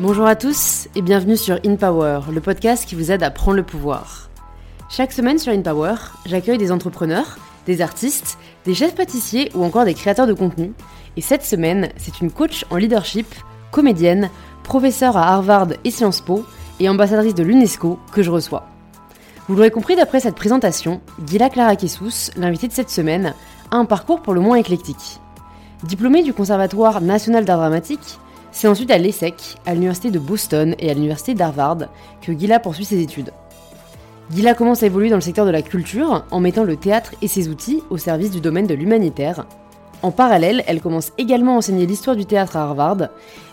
[0.00, 3.58] Bonjour à tous et bienvenue sur In Power, le podcast qui vous aide à prendre
[3.58, 4.30] le pouvoir.
[4.88, 7.36] Chaque semaine sur In Power, j'accueille des entrepreneurs,
[7.66, 10.72] des artistes, des chefs pâtissiers ou encore des créateurs de contenu.
[11.18, 13.26] Et cette semaine, c'est une coach en leadership,
[13.72, 14.30] comédienne,
[14.62, 16.46] professeure à Harvard et Sciences Po
[16.80, 18.68] et ambassadrice de l'UNESCO que je reçois.
[19.48, 23.34] Vous l'aurez compris d'après cette présentation, Gila Clara Kessous, l'invitée de cette semaine,
[23.70, 25.20] a un parcours pour le moins éclectique.
[25.82, 28.18] Diplômée du Conservatoire national d'art dramatique,
[28.52, 31.88] c'est ensuite à l'ESSEC, à l'université de Boston et à l'université d'Harvard
[32.20, 33.32] que Gila poursuit ses études.
[34.34, 37.28] Gila commence à évoluer dans le secteur de la culture en mettant le théâtre et
[37.28, 39.44] ses outils au service du domaine de l'humanitaire.
[40.02, 43.08] En parallèle, elle commence également à enseigner l'histoire du théâtre à Harvard,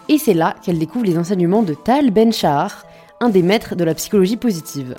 [0.08, 2.86] et c'est là qu'elle découvre les enseignements de Tal Ben-Shahar,
[3.20, 4.96] un des maîtres de la psychologie positive.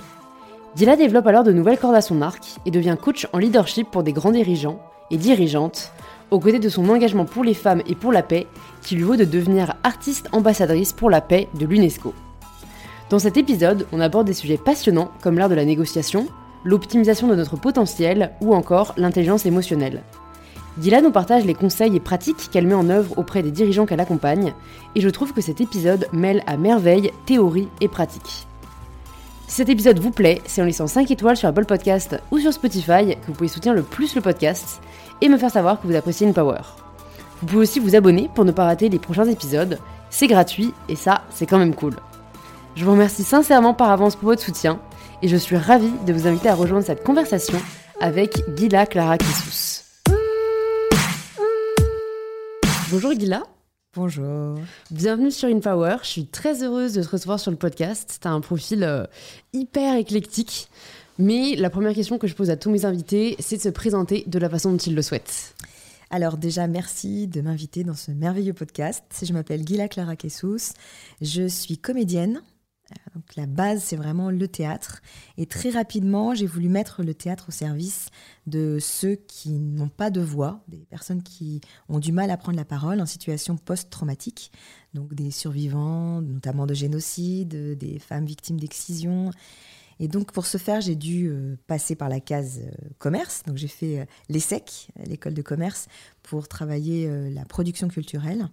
[0.76, 4.02] Gila développe alors de nouvelles cordes à son arc et devient coach en leadership pour
[4.02, 5.92] des grands dirigeants et dirigeantes,
[6.30, 8.46] aux côtés de son engagement pour les femmes et pour la paix,
[8.82, 12.14] qui lui vaut de devenir artiste ambassadrice pour la paix de l'UNESCO.
[13.10, 16.26] Dans cet épisode, on aborde des sujets passionnants comme l'art de la négociation,
[16.64, 20.02] l'optimisation de notre potentiel ou encore l'intelligence émotionnelle.
[20.80, 24.00] Gila nous partage les conseils et pratiques qu'elle met en œuvre auprès des dirigeants qu'elle
[24.00, 24.52] accompagne,
[24.94, 28.46] et je trouve que cet épisode mêle à merveille théorie et pratique.
[29.48, 32.52] Si cet épisode vous plaît, c'est en laissant 5 étoiles sur Apple Podcast ou sur
[32.52, 34.80] Spotify que vous pouvez soutenir le plus le podcast
[35.20, 36.60] et me faire savoir que vous appréciez une Power.
[37.40, 39.78] Vous pouvez aussi vous abonner pour ne pas rater les prochains épisodes,
[40.10, 41.94] c'est gratuit et ça, c'est quand même cool.
[42.74, 44.80] Je vous remercie sincèrement par avance pour votre soutien
[45.22, 47.58] et je suis ravie de vous inviter à rejoindre cette conversation
[48.00, 49.84] avec Gila Clara Kissous.
[52.90, 53.42] Bonjour Gila.
[53.94, 54.58] Bonjour.
[54.90, 55.96] Bienvenue sur InPower.
[56.02, 58.18] Je suis très heureuse de te recevoir sur le podcast.
[58.20, 59.04] Tu as un profil euh,
[59.52, 60.68] hyper éclectique.
[61.18, 64.22] Mais la première question que je pose à tous mes invités, c'est de se présenter
[64.28, 65.56] de la façon dont ils le souhaitent.
[66.10, 69.04] Alors déjà, merci de m'inviter dans ce merveilleux podcast.
[69.20, 70.72] Je m'appelle Gila Clara Kessous.
[71.20, 72.40] Je suis comédienne.
[73.14, 75.02] Donc, la base, c'est vraiment le théâtre.
[75.36, 78.06] Et très rapidement, j'ai voulu mettre le théâtre au service
[78.46, 82.56] de ceux qui n'ont pas de voix, des personnes qui ont du mal à prendre
[82.56, 84.52] la parole en situation post-traumatique.
[84.94, 89.32] Donc des survivants, notamment de génocide, des femmes victimes d'excision.
[90.00, 93.42] Et donc pour ce faire, j'ai dû euh, passer par la case euh, commerce.
[93.46, 95.88] Donc j'ai fait euh, l'ESSEC, l'école de commerce,
[96.22, 98.48] pour travailler la production culturelle.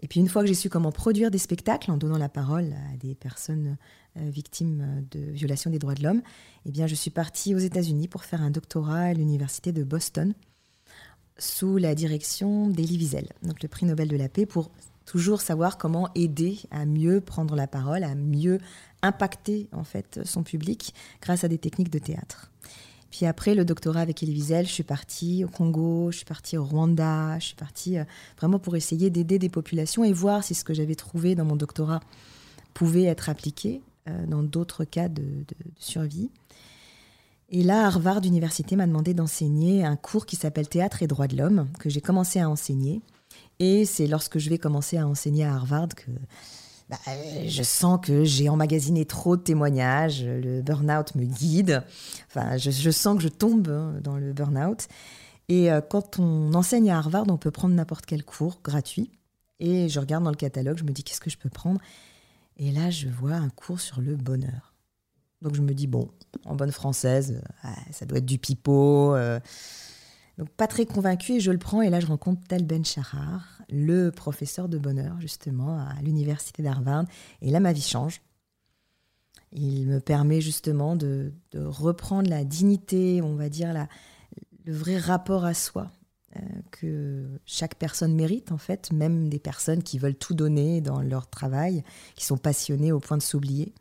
[0.00, 2.72] Et puis une fois que j'ai su comment produire des spectacles en donnant la parole
[2.92, 3.76] à des personnes
[4.16, 6.22] victimes de violations des droits de l'homme,
[6.64, 10.34] eh je suis partie aux États-Unis pour faire un doctorat à l'université de Boston
[11.38, 14.70] sous la direction d'Elie Wiesel, donc le prix Nobel de la paix pour
[15.04, 18.58] toujours savoir comment aider à mieux prendre la parole, à mieux
[19.04, 22.50] impacter en fait son public grâce à des techniques de théâtre.
[23.10, 26.64] Puis après le doctorat avec Elie je suis partie au Congo, je suis partie au
[26.64, 28.04] Rwanda, je suis partie euh,
[28.38, 31.54] vraiment pour essayer d'aider des populations et voir si ce que j'avais trouvé dans mon
[31.54, 32.00] doctorat
[32.72, 35.22] pouvait être appliqué euh, dans d'autres cas de,
[35.78, 36.28] survie.
[37.50, 41.36] Et là, Harvard Université m'a demandé d'enseigner un cours qui s'appelle Théâtre et droits de
[41.36, 43.00] l'homme, que j'ai commencé à enseigner.
[43.60, 46.10] Et c'est lorsque je vais commencer à enseigner à Harvard que
[46.88, 46.98] bah,
[47.46, 51.82] je sens que j'ai emmagasiné trop de témoignages, le burn-out me guide,
[52.28, 54.88] enfin, je, sens que je tombe hein, dans le burn-out.
[55.48, 59.10] Et euh, quand on enseigne à Harvard, on peut prendre n'importe quel cours gratuit.
[59.60, 61.80] Et je regarde dans le catalogue, je me dis qu'est-ce que je peux prendre?
[62.56, 64.74] Et là, je vois un cours sur le bonheur.
[65.42, 66.08] Donc je me dis, bon,
[66.44, 69.14] en bonne française, euh, ça doit être du pipeau.
[69.14, 69.40] Euh,
[70.38, 73.62] donc pas très convaincu et je le prends et là je rencontre Tal Ben Shahar,
[73.70, 77.04] le professeur de bonheur justement à l'université d'Harvard
[77.40, 78.20] et là ma vie change.
[79.52, 83.88] Il me permet justement de, reprendre la dignité, on va dire la,
[84.64, 85.92] le vrai rapport à soi
[86.36, 86.40] euh,
[86.72, 91.28] que chaque personne mérite en fait, même des personnes qui veulent tout donner dans leur
[91.28, 91.84] travail,
[92.16, 93.72] qui sont passionnées au point de s'oublier.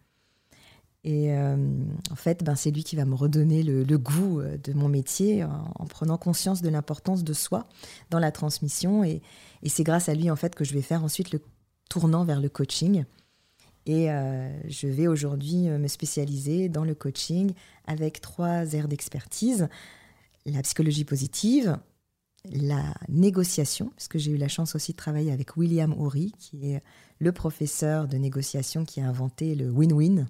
[1.03, 1.57] Et euh,
[2.11, 5.43] en fait, ben, c'est lui qui va me redonner le, goût euh, de mon métier
[5.43, 7.67] en, prenant conscience de l'importance de soi
[8.09, 9.03] dans la transmission.
[9.03, 9.21] Et,
[9.65, 11.41] c'est grâce à lui, en fait, que je vais faire ensuite le
[11.89, 13.03] tournant vers le coaching.
[13.85, 17.51] Et euh, je vais aujourd'hui me spécialiser dans le coaching
[17.85, 19.67] avec trois aires d'expertise.
[20.45, 21.77] La psychologie positive,
[22.49, 26.71] la négociation, parce que j'ai eu la chance aussi de travailler avec William Horry, qui
[26.71, 26.81] est
[27.19, 30.27] le professeur de négociation qui a inventé le win-win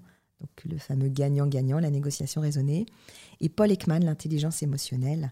[0.66, 2.86] le fameux gagnant-gagnant, la négociation raisonnée,
[3.42, 5.32] et Paul Ekman, l'intelligence émotionnelle.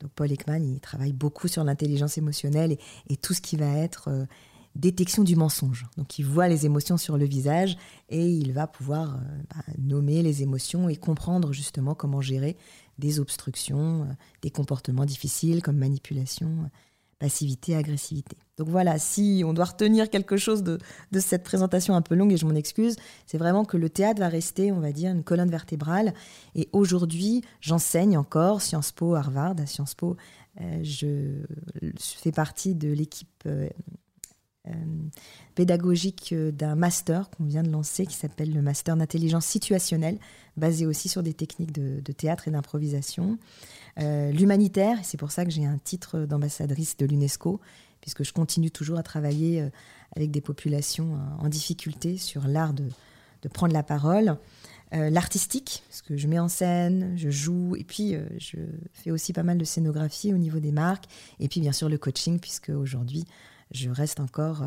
[0.00, 2.76] Donc Paul Ekman, il travaille beaucoup sur l'intelligence émotionnelle
[3.08, 4.24] et, tout ce qui va être euh,
[4.74, 5.86] détection du mensonge.
[5.96, 7.76] Donc il voit les émotions sur le visage
[8.08, 9.18] et il va pouvoir euh,
[9.50, 12.56] bah, nommer les émotions et comprendre justement comment gérer
[12.98, 14.12] des obstructions, euh,
[14.42, 16.70] des comportements difficiles comme manipulation
[17.22, 18.36] passivité, agressivité.
[18.56, 20.78] Donc voilà, si on doit retenir quelque chose de,
[21.20, 22.96] cette présentation un peu longue, et je m'en excuse,
[23.26, 26.14] c'est vraiment que le théâtre va rester, on va dire, une colonne vertébrale.
[26.56, 29.54] Et aujourd'hui, j'enseigne encore Sciences Po, Harvard.
[29.60, 30.16] À Sciences Po,
[30.60, 31.44] euh, je
[31.96, 33.68] fais partie de l'équipe euh,
[35.54, 40.18] pédagogique d'un master qu'on vient de lancer qui s'appelle le master d'intelligence situationnelle,
[40.56, 43.38] basé aussi sur des techniques de, théâtre et d'improvisation.
[44.00, 47.60] Euh, l'humanitaire, c'est pour ça que j'ai un titre d'ambassadrice de l'UNESCO,
[48.00, 49.68] puisque je continue toujours à travailler euh,
[50.16, 52.88] avec des populations euh, en difficulté sur l'art de,
[53.52, 54.36] prendre la parole.
[54.92, 58.58] L'artistique, parce que je mets en scène, je joue, et puis je
[58.92, 61.06] fais aussi pas mal de scénographie au niveau des marques,
[61.40, 63.24] et puis bien sûr le coaching, puisque aujourd'hui
[63.72, 64.62] je reste encore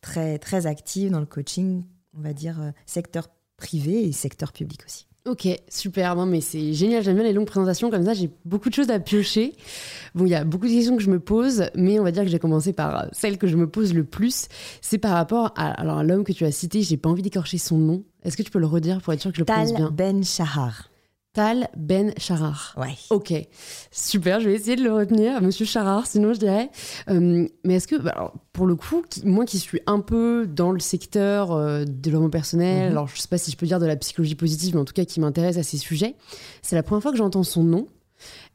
[0.00, 1.84] très, très active dans le coaching,
[2.16, 5.08] on va dire secteur privé et secteur public aussi.
[5.26, 6.16] Ok, super.
[6.16, 7.02] Non, mais c'est génial.
[7.02, 8.14] J'aime bien les longues présentations comme ça.
[8.14, 9.52] J'ai beaucoup de choses à piocher.
[10.14, 12.22] Bon, il y a beaucoup de questions que je me pose, mais on va dire
[12.22, 14.48] que j'ai commencé par celle que je me pose le plus.
[14.80, 16.80] C'est par rapport à, alors, l'homme que tu as cité.
[16.80, 18.04] J'ai pas envie d'écorcher son nom.
[18.22, 19.90] Est-ce que tu peux le redire pour être sûr que je le prononce bien?
[19.90, 20.88] Ben Shahar.
[21.38, 22.74] Tal Ben Charar.
[22.76, 22.96] Ouais.
[23.10, 23.32] Ok,
[23.92, 26.68] super, je vais essayer de le retenir, Monsieur Charar, sinon je dirais.
[27.08, 30.80] Euh, mais est-ce que, bah, pour le coup, moi qui suis un peu dans le
[30.80, 32.90] secteur euh, de développement personnel, mhm.
[32.90, 34.94] alors je sais pas si je peux dire de la psychologie positive, mais en tout
[34.94, 36.16] cas qui m'intéresse à ces sujets,
[36.60, 37.86] c'est la première fois que j'entends son nom.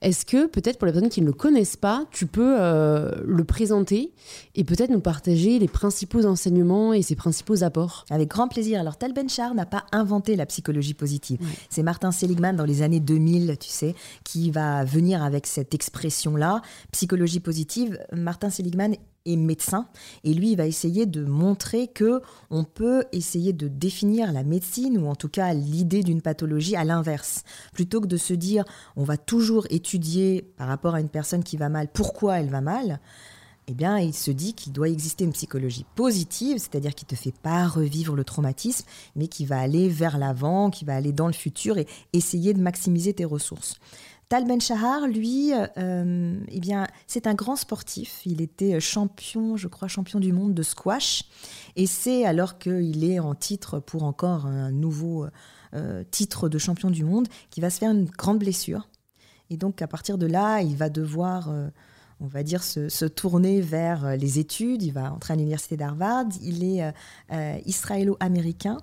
[0.01, 3.43] Est-ce que peut-être pour les personnes qui ne le connaissent pas, tu peux euh, le
[3.43, 4.11] présenter
[4.55, 8.05] et peut-être nous partager les principaux enseignements et ses principaux apports?
[8.09, 8.79] Avec grand plaisir.
[8.79, 11.39] Alors Tal Ben-Shahar n'a pas inventé la psychologie positive.
[11.69, 16.61] C'est Martin Seligman dans les années 2000, tu sais, qui va venir avec cette expression-là,
[16.91, 17.99] psychologie positive.
[18.11, 19.87] Martin Seligman est médecin
[20.23, 24.97] et lui il va essayer de montrer que on peut essayer de définir la médecine
[24.97, 27.43] ou en tout cas l'idée d'une pathologie à l'inverse
[27.73, 28.65] plutôt que de se dire
[28.95, 32.61] on va toujours étudier par rapport à une personne qui va mal pourquoi elle va
[32.61, 32.99] mal
[33.67, 37.15] eh bien, il se dit qu'il doit exister une psychologie positive, c'est-à-dire qui ne te
[37.15, 38.85] fait pas revivre le traumatisme,
[39.15, 42.61] mais qui va aller vers l'avant, qui va aller dans le futur et essayer de
[42.61, 43.79] maximiser tes ressources.
[44.33, 48.21] Tal Ben Shahar, lui, euh, eh bien, c'est un grand sportif.
[48.25, 51.25] Il était champion, je crois, champion du monde de squash.
[51.75, 55.27] Et c'est alors qu'il est en titre pour encore un nouveau
[55.75, 58.89] euh, titre de champion du monde qu'il va se faire une grande blessure.
[59.51, 61.67] Et donc, à partir de là, il va devoir euh,
[62.23, 64.81] on va dire, se, tourner vers euh, les études.
[64.81, 66.25] Il va entrer à l'université d'Harvard.
[66.41, 66.91] Il est euh,
[67.33, 68.77] euh, israélo-américain.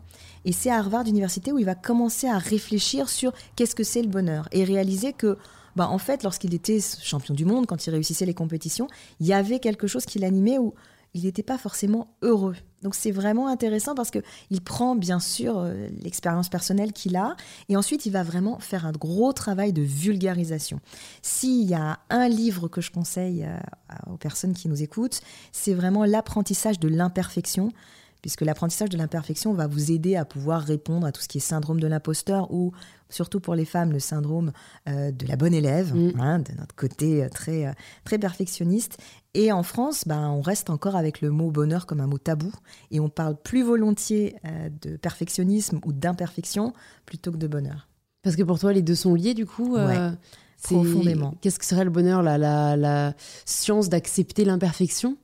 [0.45, 4.03] Et c'est à Harvard Université où il va commencer à réfléchir sur qu'est-ce que c'est
[4.03, 5.37] le bonheur et réaliser que,
[5.77, 8.89] bah, en fait, lorsqu'il était champion du monde, quand il réussissait les compétitions,
[9.21, 10.75] il y avait quelque chose qui l'animait où
[11.15, 12.55] il n'était pas forcément heureux.
[12.83, 14.21] Donc c'est vraiment intéressant parce que
[14.51, 17.37] il prend bien sûr euh, l'expérience personnelle qu'il a
[17.69, 20.81] et ensuite il va vraiment faire un gros travail de vulgarisation.
[21.21, 23.59] S'il y a un livre que je conseille euh,
[24.13, 25.21] aux personnes qui nous écoutent,
[25.53, 27.73] c'est vraiment l'apprentissage de l'imperfection
[28.23, 31.41] puisque l'apprentissage de l'imperfection va vous aider à pouvoir répondre à tout ce qui est
[31.41, 32.73] syndrome de l'imposteur ou
[33.09, 34.53] surtout pour les femmes le syndrome
[34.89, 36.21] euh, de la bonne élève, mm.
[36.21, 37.75] hein, de notre côté très,
[38.05, 38.99] très perfectionniste.
[39.35, 42.53] Et en France, ben, on reste encore avec le mot bonheur comme un mot tabou
[42.91, 46.73] et on parle plus volontiers euh, de perfectionnisme ou d'imperfection
[47.07, 47.89] plutôt que de bonheur.
[48.23, 50.11] Parce que pour toi, les deux sont liés du coup euh,
[50.63, 51.35] Profondément.
[51.41, 53.15] Qu'est-ce que serait le bonheur, la, la, la
[53.47, 55.17] science d'accepter l'imperfection?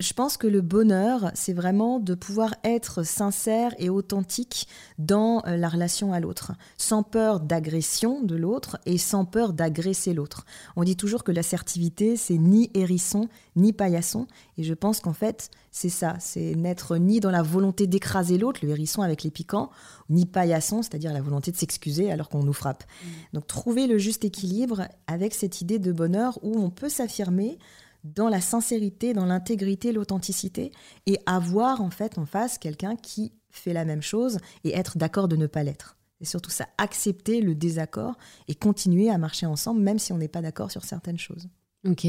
[0.00, 4.66] Je pense que le bonheur, c'est vraiment de pouvoir être sincère et authentique
[4.98, 10.14] dans euh, la relation à l'autre, sans peur d'agression de l'autre et sans peur d'agresser
[10.14, 10.46] l'autre.
[10.74, 14.26] On dit toujours que l'assertivité, c'est ni hérisson, ni paillasson,
[14.56, 18.60] et je pense qu'en fait, c'est ça, c'est n'être ni dans la volonté d'écraser l'autre,
[18.62, 19.70] le hérisson avec les piquants,
[20.08, 22.84] ni paillasson, c'est-à-dire la volonté de s'excuser alors qu'on nous frappe.
[22.84, 23.08] Mmh.
[23.34, 27.58] Donc trouver le juste équilibre avec cette idée de bonheur où on peut s'affirmer,
[28.04, 30.72] dans la sincérité, dans l'intégrité, l'authenticité,
[31.06, 35.28] et avoir en fait en face quelqu'un qui fait la même chose et être d'accord
[35.28, 35.96] de ne pas l'être.
[36.20, 38.16] Et surtout ça, accepter le désaccord
[38.46, 41.48] et continuer à marcher ensemble, même si on n'est pas d'accord sur certaines choses.
[41.86, 42.06] Ok.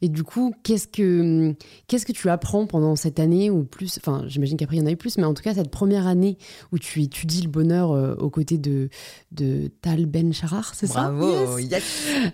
[0.00, 1.54] Et du coup, qu'est-ce que,
[1.86, 4.86] qu'est-ce que tu apprends pendant cette année ou plus Enfin, j'imagine qu'après, il y en
[4.86, 6.38] a eu plus, mais en tout cas, cette première année
[6.72, 8.88] où tu étudies le bonheur euh, aux côtés de,
[9.32, 11.10] de Tal Ben Charar, c'est ça?
[11.10, 11.82] Bravo yes.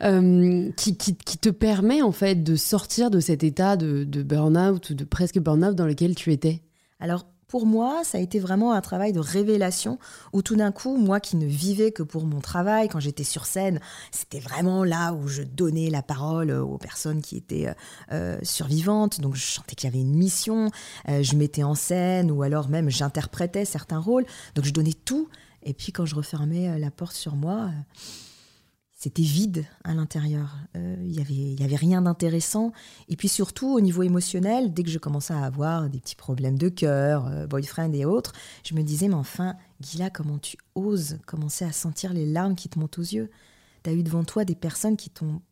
[0.02, 4.22] Euh, qui, qui, qui, te permet, en fait, de sortir de cet état de, de
[4.22, 6.62] burn-out ou de presque burn-out dans lequel tu étais?
[7.00, 10.00] Alors, pour moi, ça a été vraiment un travail de révélation
[10.32, 13.46] où tout d'un coup, moi qui ne vivais que pour mon travail, quand j'étais sur
[13.46, 13.78] scène,
[14.10, 17.74] c'était vraiment là où je donnais la parole aux personnes qui étaient euh,
[18.10, 19.20] euh, survivantes.
[19.20, 20.72] Donc je sentais qu'il y avait une mission,
[21.08, 24.26] euh, je mettais en scène ou alors même j'interprétais certains rôles.
[24.56, 25.28] Donc je donnais tout.
[25.62, 27.70] Et puis quand je refermais la porte sur moi,
[29.04, 30.56] c'était vide à l'intérieur.
[30.78, 32.72] Euh, il n'y avait, rien d'intéressant.
[33.10, 36.56] Et puis surtout, au niveau émotionnel, dès que je commençais à avoir des petits problèmes
[36.56, 38.32] de cœur, euh, boyfriend et autres,
[38.64, 42.70] je me disais, mais enfin, Gila, comment tu oses commencer à sentir les larmes qui
[42.70, 43.30] te montent aux yeux?
[43.82, 45.42] Tu as eu devant toi des personnes qui t'ont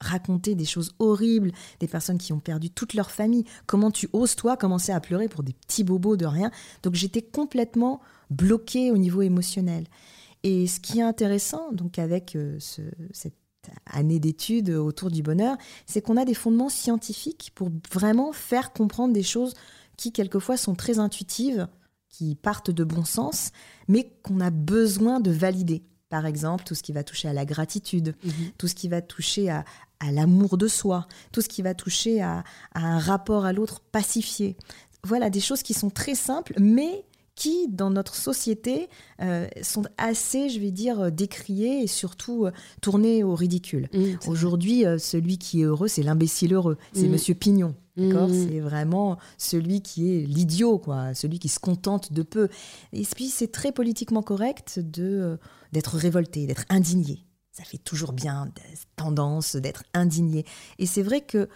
[0.00, 3.44] raconté des choses horribles, des personnes qui ont perdu toute leur famille.
[3.66, 6.52] Comment tu oses, toi, commencer à pleurer pour des petits bobos de rien?
[6.84, 9.86] Donc j'étais complètement bloquée au niveau émotionnel.
[10.44, 13.34] Et ce qui est intéressant, donc avec euh, cette
[13.86, 19.14] année d'études autour du bonheur, c'est qu'on a des fondements scientifiques pour vraiment faire comprendre
[19.14, 19.54] des choses
[19.96, 21.66] qui quelquefois sont très intuitives,
[22.10, 23.52] qui partent de bon sens,
[23.88, 25.82] mais qu'on a besoin de valider.
[26.10, 28.32] Par exemple, tout ce qui va toucher à la gratitude, mhm.
[28.58, 29.64] tout ce qui va toucher à,
[30.12, 34.54] l'amour de soi, tout ce qui va toucher à un rapport à l'autre pacifié.
[35.02, 38.88] Voilà, des choses qui sont très simples, mais qui, dans notre société,
[39.20, 43.88] euh, sont assez, je vais dire, euh, décriés et surtout euh, tournés au ridicule.
[43.92, 47.10] Mmh, Aujourd'hui, celui qui est heureux, c'est l'imbécile heureux, c'est mmh.
[47.10, 47.74] Monsieur Pignon.
[47.96, 48.28] D'accord?
[48.28, 48.48] Mmh.
[48.48, 52.48] C'est vraiment celui qui est l'idiot, quoi, celui qui se contente de peu.
[52.92, 55.38] Et puis, c'est très politiquement correct de
[55.72, 57.24] d'être révolté, d'être indigné.
[57.50, 58.50] Ça fait toujours bien
[58.96, 60.44] tendance d'être indigné.
[60.78, 61.48] Et c'est vrai que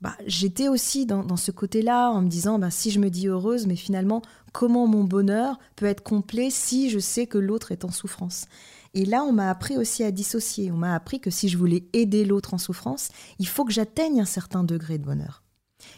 [0.00, 3.66] bah, j'étais aussi dans, ce côté-là en me disant, bah, si je me dis heureuse,
[3.66, 7.90] mais finalement, comment mon bonheur peut être complet si je sais que l'autre est en
[7.90, 8.46] souffrance?
[8.94, 10.72] Et là, on m'a appris aussi à dissocier.
[10.72, 14.20] On m'a appris que si je voulais aider l'autre en souffrance, il faut que j'atteigne
[14.20, 15.42] un certain degré de bonheur.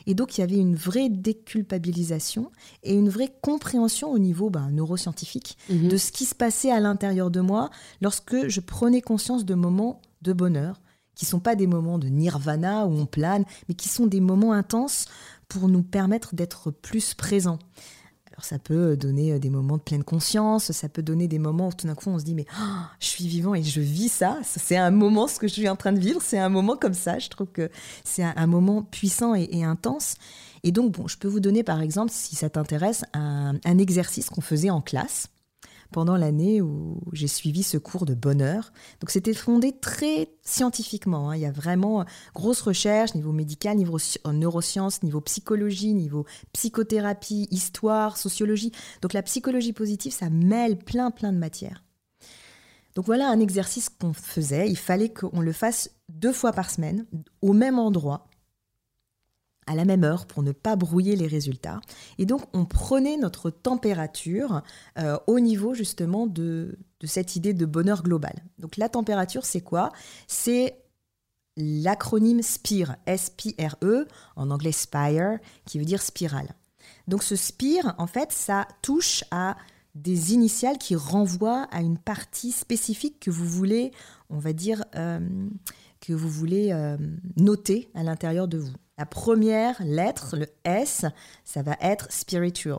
[0.06, 2.50] Et donc, il y avait une vraie déculpabilisation
[2.82, 5.88] et une vraie compréhension au niveau bah, neuroscientifique mhm.
[5.88, 10.00] de ce qui se passait à l'intérieur de moi lorsque je prenais conscience de moments
[10.22, 10.80] de bonheur,
[11.14, 14.52] qui sont pas des moments de nirvana où on plane, mais qui sont des moments
[14.52, 15.06] intenses
[15.48, 17.58] pour nous permettre d'être plus présents.
[18.32, 21.68] Alors ça peut donner euh, des moments de pleine conscience, ça peut donner des moments
[21.68, 24.08] où tout d'un coup on se dit mais oh, je suis vivant et je vis
[24.08, 24.38] ça.
[24.42, 26.94] C'est un moment ce que je suis en train de vivre, c'est un moment comme
[26.94, 27.18] ça.
[27.18, 27.70] Je trouve que
[28.04, 30.14] c'est un, moment puissant et, intense.
[30.62, 34.40] Et donc bon, je peux vous donner par exemple, si ça t'intéresse, un exercice qu'on
[34.40, 35.28] faisait en classe
[35.92, 38.72] pendant l'année où j'ai suivi ce cours de bonheur.
[39.00, 41.30] Donc c'était fondé très scientifiquement.
[41.30, 41.36] Hein.
[41.36, 43.98] Il y a vraiment grosse recherche, niveau médical, niveau
[44.32, 48.72] neurosciences, niveau psychologie, niveau psychothérapie, histoire, sociologie.
[49.02, 51.84] Donc la psychologie positive, ça mêle plein plein de matières.
[52.94, 54.68] Donc voilà un exercice qu'on faisait.
[54.68, 57.06] Il fallait qu'on le fasse deux fois par semaine,
[57.40, 58.26] au même endroit,
[59.66, 61.80] à la même heure pour ne pas brouiller les résultats.
[62.18, 64.62] Et donc on prenait notre température
[64.98, 68.34] euh, au niveau justement de, cette idée de bonheur global.
[68.58, 69.92] Donc la température c'est quoi?
[70.26, 70.76] C'est
[71.56, 76.54] l'acronyme SPIRE, S-P-R-E, en anglais SPIRE, qui veut dire spirale.
[77.08, 79.56] Donc ce SPIRE, en fait, ça touche à
[79.94, 83.92] des initiales qui renvoient à une partie spécifique que vous voulez,
[84.30, 85.20] on va dire, euh,
[86.00, 86.96] que vous voulez euh,
[87.36, 88.72] noter à l'intérieur de vous.
[89.02, 91.06] La première lettre, le S,
[91.44, 92.78] ça va être spiritual.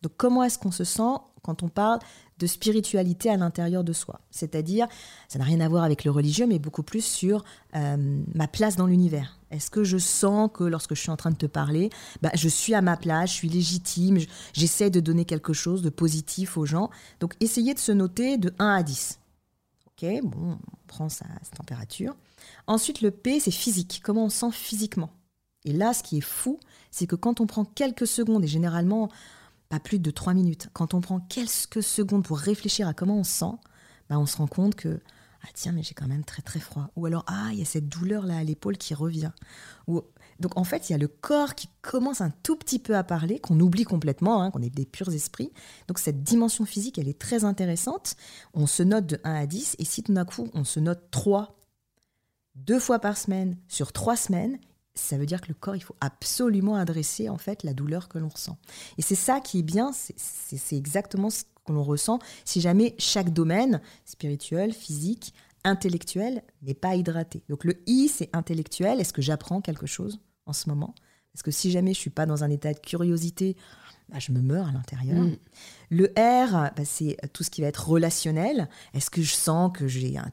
[0.00, 1.98] Donc comment est-ce qu'on se sent quand on parle
[2.38, 4.20] de spiritualité à l'intérieur de soi?
[4.30, 4.86] C'est-à-dire,
[5.26, 7.44] ça n'a rien à voir avec le religieux, mais beaucoup plus sur
[7.74, 7.96] euh,
[8.32, 9.40] ma place dans l'univers.
[9.50, 11.90] Est-ce que je sens que lorsque je suis en train de te parler,
[12.22, 14.18] bah, je suis à ma place, je suis légitime,
[14.52, 16.90] j'essaie de donner quelque chose de positif aux gens?
[17.18, 19.18] Donc essayez de se noter de 1 à 10.
[19.88, 22.14] Ok, bon, on prend sa température.
[22.68, 24.00] Ensuite, le P, c'est physique.
[24.04, 25.10] Comment on sent physiquement?
[25.66, 26.58] Et là, ce qui est fou,
[26.90, 29.10] c'est que quand on prend quelques secondes, et généralement
[29.68, 33.24] pas plus de trois minutes, quand on prend quelques secondes pour réfléchir à comment on
[33.24, 33.56] se sent,
[34.08, 35.00] bah on se rend compte que
[35.42, 36.88] ah tiens mais j'ai quand même très très froid.
[36.94, 39.32] Ou alors ah il y a cette douleur là à l'épaule qui revient.
[39.88, 43.02] Donc en fait il y a le corps qui commence un tout petit peu à
[43.02, 45.52] parler qu'on oublie complètement hein, qu'on est des purs esprits.
[45.88, 48.14] Donc cette dimension physique elle est très intéressante.
[48.54, 51.10] On se note de 1 à 10 et si tout d'un coup on se note
[51.10, 51.56] 3
[52.54, 54.58] deux fois par semaine sur trois semaines
[54.96, 58.18] ça veut dire que le corps, il faut absolument adresser en fait la douleur que
[58.18, 58.58] l'on ressent.
[58.98, 63.32] Et c'est ça qui est bien, c'est exactement ce que l'on ressent si jamais chaque
[63.32, 65.34] domaine, spirituel, physique,
[65.64, 67.42] intellectuel, n'est pas hydraté.
[67.48, 69.00] Donc le I, c'est intellectuel.
[69.00, 70.94] Est-ce que j'apprends quelque chose en ce moment?
[71.32, 73.56] Parce que si jamais je suis pas dans un état de curiosité,
[74.08, 75.22] bah, je me meurs à l'intérieur.
[75.22, 75.36] Mm.
[75.90, 78.68] Le R, bah, c'est tout ce qui va être relationnel.
[78.94, 80.30] Est-ce que je sens que j'ai un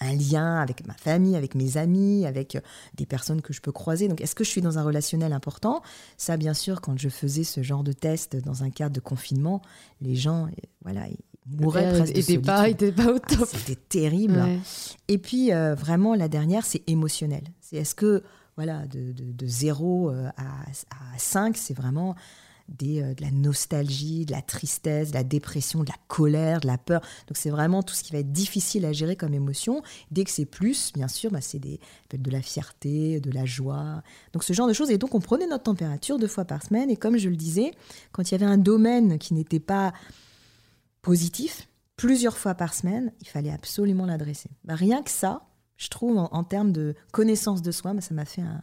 [0.00, 2.60] un lien avec ma famille, avec mes amis, avec euh,
[2.94, 4.08] des personnes que je peux croiser.
[4.08, 5.82] Donc, est-ce que je suis dans un relationnel important?
[6.16, 9.62] Ça, bien sûr, quand je faisais ce genre de test dans un cadre de confinement,
[10.00, 10.50] les gens, euh,
[10.82, 12.46] voilà, ils mouraient presque de solitude.
[12.46, 13.48] Pas, pas au top.
[13.48, 14.42] C'était terrible.
[15.08, 17.44] Et puis, euh, vraiment, la dernière, c'est émotionnel.
[17.60, 18.22] C'est est-ce que,
[18.56, 22.14] voilà, de, de, 0 à, à 5, c'est vraiment
[22.68, 26.78] des, de la nostalgie, de la tristesse, de la dépression, de la colère, de la
[26.78, 27.00] peur.
[27.28, 29.82] Donc c'est vraiment tout ce qui va être difficile à gérer comme émotion.
[30.10, 34.02] Dès que c'est plus, bien sûr, bah, c'est de la fierté, de la joie.
[34.32, 34.90] Donc ce genre de choses.
[34.90, 36.90] Et donc on prenait notre température deux fois par semaine.
[36.90, 37.72] Et comme je le disais,
[38.12, 39.92] quand il y avait un domaine qui n'était pas
[41.02, 44.50] positif, plusieurs fois par semaine, il fallait absolument l'adresser.
[44.64, 45.46] Bah, rien que ça,
[45.76, 48.62] je trouve, en, termes de connaissance de soi, bah, ça m'a fait un,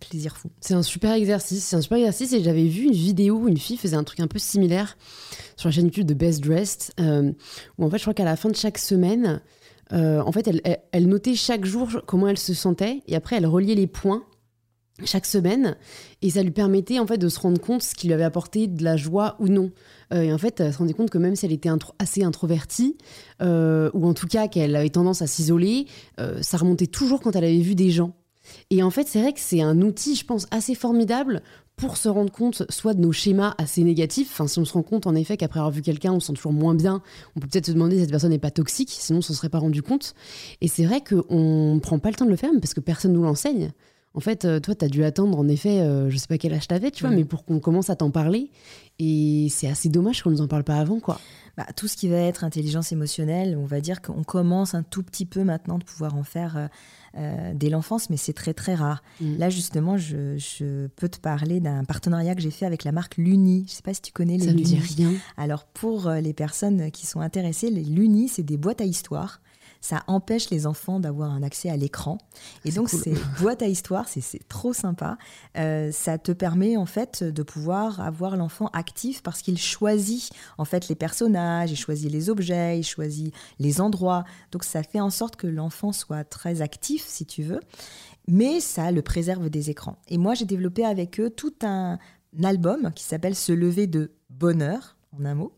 [0.00, 0.50] plaisir fou.
[0.60, 1.64] C'est un super exercice.
[1.64, 2.32] C'est un super exercice.
[2.32, 4.96] Et j'avais vu une vidéo où une fille faisait un truc un peu similaire
[5.56, 7.32] sur la chaîne YouTube de Best Dressed, euh,
[7.78, 9.40] où en fait, je crois qu'à la fin de chaque semaine,
[9.92, 10.60] euh, en fait, elle,
[10.92, 14.24] elle, notait chaque jour comment elle se sentait et après, elle reliait les points
[15.04, 15.76] chaque semaine
[16.20, 18.66] et ça lui permettait en fait de se rendre compte ce qui lui avait apporté
[18.66, 19.70] de la joie ou non.
[20.12, 22.96] Euh, et en fait, elle se rendait compte que même si elle était assez introvertie
[23.40, 25.86] euh, ou en tout cas qu'elle avait tendance à s'isoler,
[26.20, 28.14] euh, ça remontait toujours quand elle avait vu des gens.
[28.70, 31.42] Et en fait, c'est vrai que c'est un outil, je pense, assez formidable
[31.76, 34.28] pour se rendre compte soit de nos schémas assez négatifs.
[34.30, 36.34] Enfin, si on se rend compte en effet qu'après avoir vu quelqu'un, on se sent
[36.34, 37.02] toujours moins bien,
[37.34, 39.34] on peut peut-être se demander si cette personne n'est pas toxique, sinon on ne se
[39.34, 40.14] serait pas rendu compte.
[40.60, 43.12] Et c'est vrai qu'on ne prend pas le temps de le faire parce que personne
[43.12, 43.72] nous l'enseigne.
[44.14, 46.52] En fait, euh, toi, tu as dû attendre, en effet, euh, je sais pas quel
[46.52, 47.16] âge t'avais, tu vois, mm.
[47.16, 48.50] mais pour qu'on commence à t'en parler.
[48.98, 51.18] Et c'est assez dommage qu'on nous en parle pas avant, quoi.
[51.56, 55.02] Bah, tout ce qui va être intelligence émotionnelle, on va dire qu'on commence un tout
[55.02, 56.68] petit peu maintenant de pouvoir en faire
[57.18, 59.02] euh, dès l'enfance, mais c'est très très rare.
[59.20, 59.36] Mm.
[59.36, 63.66] Là, justement, je, peux te parler d'un partenariat que j'ai fait avec la marque Luni.
[63.68, 65.12] Je sais pas si tu connais les Ça dit rien.
[65.36, 69.40] Alors, pour les personnes qui sont intéressées, les Luni, c'est des boîtes à histoire
[69.82, 72.16] ça empêche les enfants d'avoir un accès à l'écran.
[72.64, 75.18] Et donc, c'est boîte à histoire, c'est trop sympa.
[75.58, 80.64] Euh, ça te permet en fait de pouvoir avoir l'enfant actif parce qu'il choisit en
[80.64, 84.24] fait les personnages, il choisit les objets, il choisit les endroits.
[84.52, 87.60] Donc, ça fait en sorte que l'enfant soit très actif, si tu veux.
[88.28, 89.96] Mais ça le préserve des écrans.
[90.06, 91.98] Et moi, j'ai développé avec eux tout un
[92.44, 95.52] album qui s'appelle Se lever de bonheur, en un mot.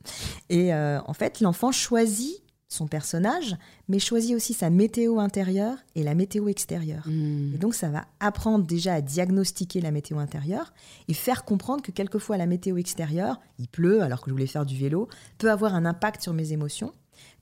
[0.48, 3.56] Et euh, en fait, l'enfant choisit son personnage,
[3.88, 7.06] mais choisit aussi sa météo intérieure et la météo extérieure.
[7.06, 7.54] Hmm.
[7.54, 10.72] Et donc ça va apprendre déjà à diagnostiquer la météo intérieure
[11.08, 14.66] et faire comprendre que quelquefois la météo extérieure, il pleut alors que je voulais faire
[14.66, 16.92] du vélo, peut avoir un impact sur mes émotions.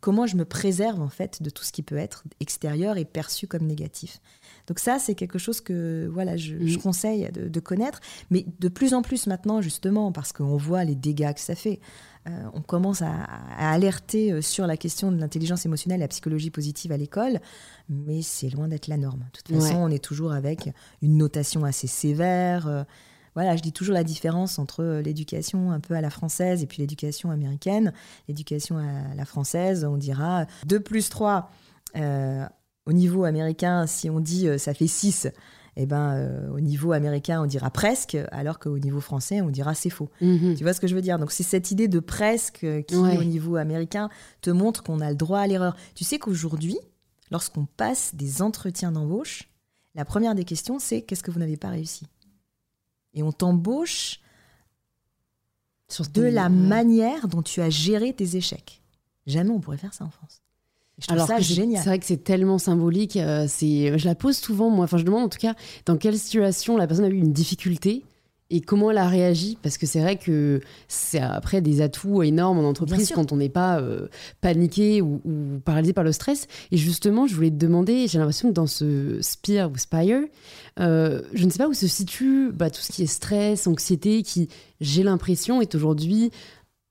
[0.01, 3.47] Comment je me préserve en fait de tout ce qui peut être extérieur et perçu
[3.47, 4.21] comme négatif.
[4.67, 6.77] Donc ça, c'est quelque chose que voilà, je, hmm.
[6.79, 11.33] conseille de, connaître, mais de plus en plus maintenant, justement, parce qu'on voit les dégâts
[11.33, 11.81] que ça fait.
[12.29, 13.25] Euh, on commence à,
[13.59, 17.41] alerter euh, sur la question de l'intelligence émotionnelle et la psychologie positive à l'école,
[17.89, 19.25] mais c'est loin d'être la norme.
[19.33, 20.71] De toute façon, on est toujours avec
[21.03, 22.69] une notation assez sévère.
[22.69, 22.85] Euh,
[23.35, 26.79] voilà, je dis toujours la différence entre l'éducation un peu à la française et puis
[26.81, 27.93] l'éducation américaine.
[28.29, 31.51] L'éducation à la française, on dira 2 plus 3.
[31.97, 35.29] au niveau américain, si on dit ça fait 6,
[35.77, 39.75] eh ben, euh, au niveau américain, on dira presque, alors qu'au niveau français, on dira
[39.75, 40.11] c'est faux.
[40.21, 40.55] Mhm.
[40.57, 41.19] Tu vois ce que je veux dire?
[41.19, 44.11] Donc, c'est cette idée de presque qui, au niveau américain,
[44.43, 45.77] te montre qu'on a le droit à l'erreur.
[45.95, 46.79] Tu sais qu'aujourd'hui,
[47.31, 49.49] lorsqu'on passe des entretiens d'embauche,
[49.95, 52.07] la première des questions, c'est qu'est-ce que vous n'avez pas réussi?
[53.15, 54.21] Et on t'embauche
[56.15, 58.83] de la manière dont tu as géré tes échecs.
[59.27, 60.43] Jamais on pourrait faire ça en France.
[61.09, 61.83] Alors ça génial.
[61.83, 63.17] C'est vrai que c'est tellement symbolique.
[63.17, 64.85] Euh, c'est, je la pose souvent, moi.
[64.85, 65.55] Enfin, je demande en tout cas
[65.87, 68.05] dans quelle situation la personne a eu une difficulté
[68.53, 72.59] et comment elle a réagi parce que c'est vrai que c'est après des atouts énormes
[72.59, 74.09] en entreprise quand on n'est pas euh,
[74.43, 75.21] paniqué ou,
[75.65, 79.19] paralysé par le stress et justement je voulais te demander j'ai l'impression que dans ce
[79.23, 80.21] Spire ou Spire
[80.79, 84.23] euh, je ne sais pas où se situe bah, tout ce qui est stress anxiété
[84.23, 84.49] qui
[84.83, 86.31] j'ai l'impression est aujourd'hui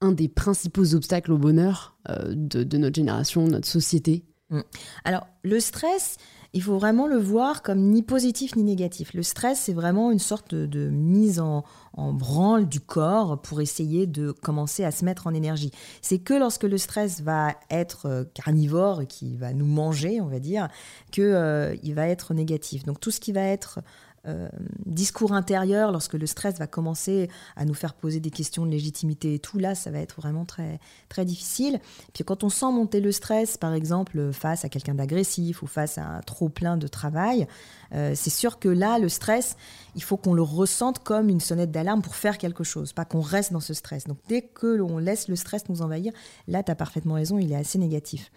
[0.02, 4.62] un des principaux obstacles au bonheur euh, de, notre génération, de notre société mm.
[5.06, 6.18] Alors, le stress,
[6.54, 9.14] il faut vraiment le voir comme ni positif ni négatif.
[9.14, 14.32] Le stress, c'est vraiment une sorte de, mise en, branle du corps pour essayer de
[14.32, 15.72] commencer à se mettre en énergie.
[16.02, 20.40] C'est que lorsque le stress va être euh, carnivore, qui va nous manger, on va
[20.40, 20.68] dire,
[21.12, 22.84] qu'il euh, va être négatif.
[22.86, 23.80] Donc tout ce qui va être
[24.28, 24.50] euh,
[24.86, 29.34] discours intérieur, lorsque le stress va commencer à nous faire poser des questions de légitimité
[29.34, 30.80] et tout, là, ça va être vraiment très,
[31.10, 31.80] très difficile.
[32.14, 35.98] Puis quand on sent monter le stress, par exemple, face à quelqu'un d'agressif ou face
[35.98, 37.48] à un trop plein de travail,
[37.94, 39.58] euh, c'est sûr que là, le stress,
[39.96, 43.22] il faut qu'on le ressente comme une sonnette d'alarme pour faire quelque chose, pas qu'on
[43.22, 44.06] reste dans ce stress.
[44.06, 46.14] Donc dès que l'on laisse le stress nous envahir,
[46.48, 48.32] là, tu as parfaitement raison, il est assez négatif.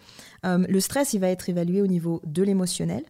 [0.45, 3.03] Euh, le stress, il va être évalué au niveau de l'émotionnel,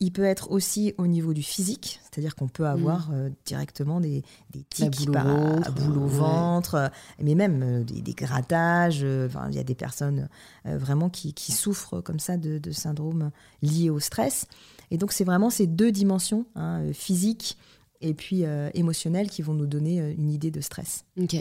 [0.00, 3.14] il peut être aussi au niveau du physique, c'est-à-dire qu'on peut avoir mm.
[3.14, 6.88] euh, directement des, des tics, à boule au ventre, euh,
[7.20, 9.00] mais même euh, des, grattages.
[9.00, 10.28] il y a des personnes
[10.64, 13.30] vraiment qui, souffrent comme ça de, de syndromes
[13.62, 14.46] liés au stress.
[14.90, 17.58] Et donc, c'est vraiment ces deux dimensions, hein, physique
[18.00, 21.04] et puis émotionnels qui vont nous donner une idée de stress.
[21.20, 21.34] Ok.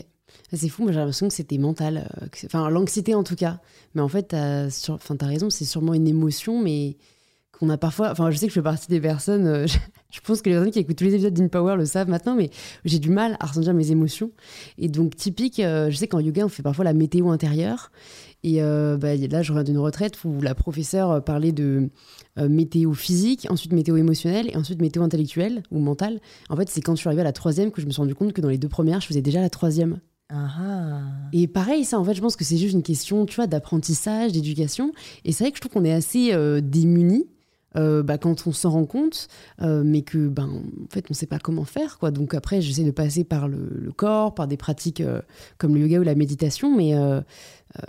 [0.52, 2.10] C'est fou, moi j'ai l'impression que c'était mental,
[2.46, 3.62] enfin l'anxiété en tout cas.
[3.94, 4.96] Mais en fait, t'as sur...
[4.96, 6.98] as raison, c'est sûrement une émotion, mais
[7.58, 8.12] qu'on a parfois.
[8.12, 9.48] Enfin, je sais que je fais partie des personnes.
[9.48, 9.68] Euh,
[10.12, 12.50] je, pense que les personnes qui écoutent tous les épisodes d'InPower le savent maintenant, mais
[12.86, 14.32] j'ai du mal à ressentir mes émotions.
[14.78, 17.92] Et donc, typique, euh, je sais qu'en yoga, on fait parfois la météo intérieure.
[18.44, 21.90] Et euh, bah, là, je reviens d'une retraite où la professeure parlait de
[22.38, 26.20] météo physique, ensuite météo émotionnelle et ensuite météo intellectuelle ou mentale.
[26.50, 28.14] En fait, c'est quand je suis arrivée à la troisième que je me suis rendu
[28.14, 30.00] compte que dans les deux premières, je faisais déjà la troisième.
[30.30, 31.02] Ah.
[31.34, 34.34] Et pareil, ça, en fait, je pense que c'est juste une question, tu vois, d'apprentissage,
[34.34, 34.92] d'éducation.
[35.26, 37.26] Et c'est vrai que je trouve qu'on est assez démunis
[37.78, 39.28] euh, bah, quand on s'en rend compte,
[39.62, 42.12] euh, mais que ben en fait on ne sait pas comment faire quoi.
[42.12, 45.22] Donc après j'essaie de passer par le, corps, par des pratiques euh,
[45.58, 46.94] comme le yoga ou la méditation, mais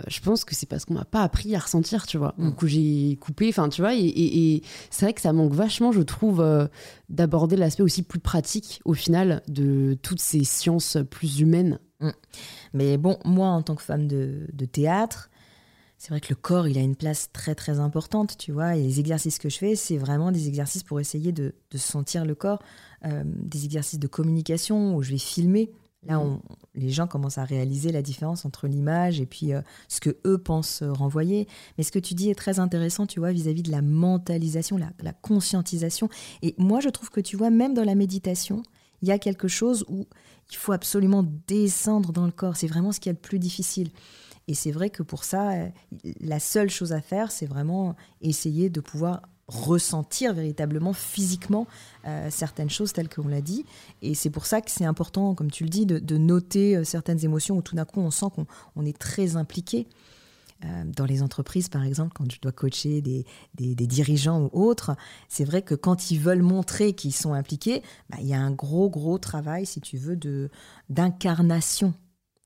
[0.07, 2.35] je pense que c'est parce qu'on m'a pas appris à ressentir, tu vois.
[2.37, 2.67] Donc mm.
[2.67, 6.45] j'ai coupé, enfin tu vois, et, c'est vrai que ça manque vachement, je trouve,
[7.09, 11.79] d'aborder l'aspect aussi plus pratique au final de toutes ces sciences plus humaines.
[12.01, 12.09] Mm.
[12.73, 15.28] Mais bon, moi en tant que femme de, de théâtre,
[15.99, 18.77] c'est vrai que le corps, il a une place très très importante, tu vois.
[18.77, 22.35] Et les exercices que je fais, c'est vraiment des exercices pour essayer de, sentir le
[22.35, 22.63] corps,
[23.05, 25.69] euh, des exercices de communication où je vais filmer.
[26.07, 26.21] Là, mmh.
[26.21, 26.41] on,
[26.73, 29.59] les gens commencent à réaliser la différence entre l'image et puis euh,
[29.89, 31.49] ce que eux pensent renvoyer.
[31.77, 34.91] Mais ce que tu dis est très intéressant, tu vois, vis-à-vis de la mentalisation, la,
[35.01, 36.07] la conscientisation.
[36.41, 38.63] Et moi, je trouve que tu vois, même dans la méditation,
[39.01, 40.07] il y a quelque chose où
[40.49, 42.55] il faut absolument descendre dans le corps.
[42.55, 43.89] C'est vraiment ce qui est le plus difficile.
[44.49, 45.69] Et c'est vrai que pour ça, euh,
[46.21, 51.67] la seule chose à faire, c'est vraiment essayer de pouvoir ressentir véritablement physiquement
[52.07, 53.63] euh, certaines choses telles qu'on l'a dit.
[54.01, 57.23] Et c'est pour ça que c'est important, comme tu le dis, de, noter euh, certaines
[57.23, 59.87] émotions où tout d'un coup on sent qu'on est très impliqué.
[60.97, 63.25] dans les entreprises, par exemple, quand je dois coacher des,
[63.87, 64.95] dirigeants ou autres,
[65.27, 68.51] c'est vrai que quand ils veulent montrer qu'ils sont impliqués, bah, il y a un
[68.51, 70.17] gros, gros travail, si tu veux,
[70.89, 71.93] d'incarnation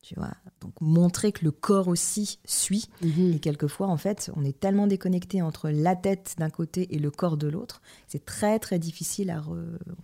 [0.03, 0.33] tu vois.
[0.61, 2.89] Donc montrer que le corps aussi suit.
[3.01, 3.33] Mhm.
[3.33, 7.09] Et quelquefois, en fait, on est tellement déconnecté entre la tête d'un côté et le
[7.09, 9.55] corps de l'autre, c'est très très difficile à, on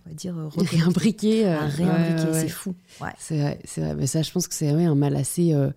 [0.06, 1.46] va dire, réimbriquer.
[1.46, 2.74] À réimbriquer, c'est fou.
[3.18, 3.94] C'est vrai, c'est vrai.
[3.94, 5.70] Mais ça, je pense que c'est un mal assez euh,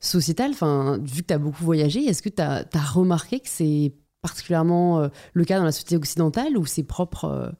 [0.00, 0.50] sociétal.
[0.50, 5.00] Enfin, vu que tu as beaucoup voyagé, est-ce que tu as, remarqué que c'est particulièrement
[5.00, 7.50] euh, le cas dans la société occidentale ou c'est propre euh,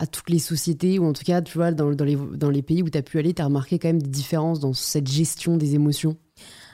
[0.00, 2.62] à toutes les sociétés, ou en tout cas, tu vois, dans, dans, les, dans les
[2.62, 5.06] pays où tu as pu aller, tu as remarqué quand même des différences dans cette
[5.06, 6.16] gestion des émotions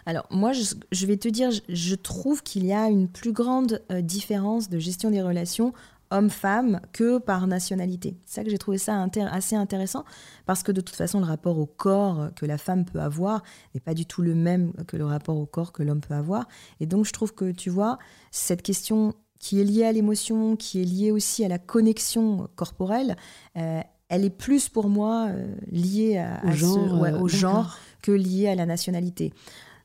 [0.08, 4.02] alors moi, je, vais te dire, je, trouve qu'il y a une plus grande euh,
[4.02, 5.72] différence de gestion des relations
[6.12, 8.16] homme-femme que par nationalité.
[8.24, 10.04] C'est ça que j'ai trouvé ça assez intéressant,
[10.44, 13.42] parce que de toute façon, le rapport au corps que la femme peut avoir
[13.74, 16.46] n'est pas du tout le même que le rapport au corps que l'homme peut avoir.
[16.78, 17.98] Et donc, je trouve que, tu vois,
[18.30, 23.16] cette question qui est liée à l'émotion, qui est liée aussi à la connexion corporelle,
[23.56, 28.12] euh, elle est plus pour moi euh, liée à, au, genre, euh, au genre que
[28.12, 29.32] liée à la nationalité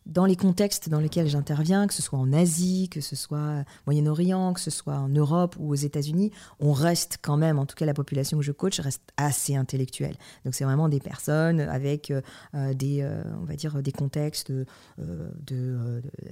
[0.06, 4.54] dans les contextes dans lesquels j'interviens, que ce soit en Asie, que ce soit Moyen-Orient,
[4.54, 7.86] que ce soit en Europe ou aux États-Unis, on reste quand même, en tout cas
[7.86, 10.16] la population que je coach reste assez intellectuelle.
[10.44, 12.22] Donc c'est vraiment des personnes avec euh,
[12.56, 14.52] euh, des, euh, on va dire, des contextes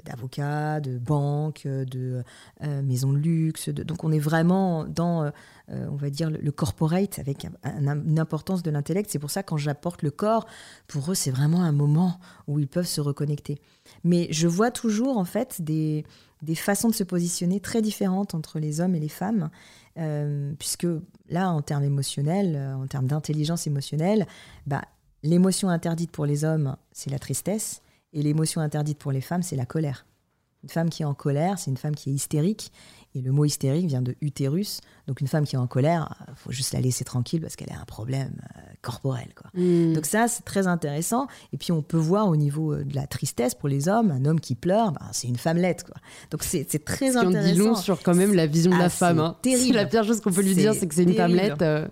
[0.05, 2.23] d'avocats, de, banques, de
[2.61, 3.69] maisons de luxe.
[3.69, 5.31] donc on est vraiment dans,
[5.69, 9.09] on va dire, le, corporate avec une importance de l'intellect.
[9.11, 10.45] C'est pour ça quand j'apporte le corps,
[10.87, 13.58] pour eux c'est vraiment un moment où ils peuvent se reconnecter.
[14.03, 16.05] Mais je vois toujours en fait des,
[16.41, 19.49] des façons de se positionner très différentes entre les hommes et les femmes,
[19.97, 20.87] euh, puisque
[21.29, 24.27] là, en termes émotionnels, euh, en termes d'intelligence émotionnelle,
[24.65, 24.83] bah,
[25.23, 27.81] l'émotion interdite pour les hommes, c'est la tristesse,
[28.13, 30.05] et l'émotion interdite pour les femmes, c'est la colère.
[30.63, 32.71] Une femme qui est en colère, c'est une femme qui est hystérique.
[33.15, 34.81] Et le mot hystérique vient de utérus.
[35.07, 37.71] Donc une femme qui est en colère, il faut juste la laisser tranquille parce qu'elle
[37.71, 39.29] a un problème euh, corporel.
[39.35, 39.49] Quoi.
[39.55, 39.93] Hmm.
[39.93, 41.27] Donc ça, c'est très intéressant.
[41.51, 44.25] Et puis on peut voir au niveau euh, de la tristesse pour les hommes, un
[44.25, 45.85] homme qui pleure, ben, c'est une femmelette.
[45.85, 45.95] Quoi.
[46.29, 47.39] Donc c'est très intéressant.
[47.39, 49.19] On dit long sur quand même la vision de la ah, femme.
[49.19, 49.37] Hein.
[49.41, 49.75] Terrible.
[49.75, 51.61] La pire chose qu'on peut lui dire, c'est que c'est une femmelette.
[51.63, 51.87] Euh.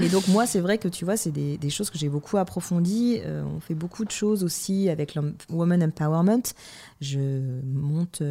[0.00, 3.20] Et donc moi, c'est vrai que tu vois, c'est des, choses que j'ai beaucoup approfondies.
[3.26, 6.42] on fait beaucoup de choses aussi avec le Woman Empowerment.
[7.00, 8.22] Je monte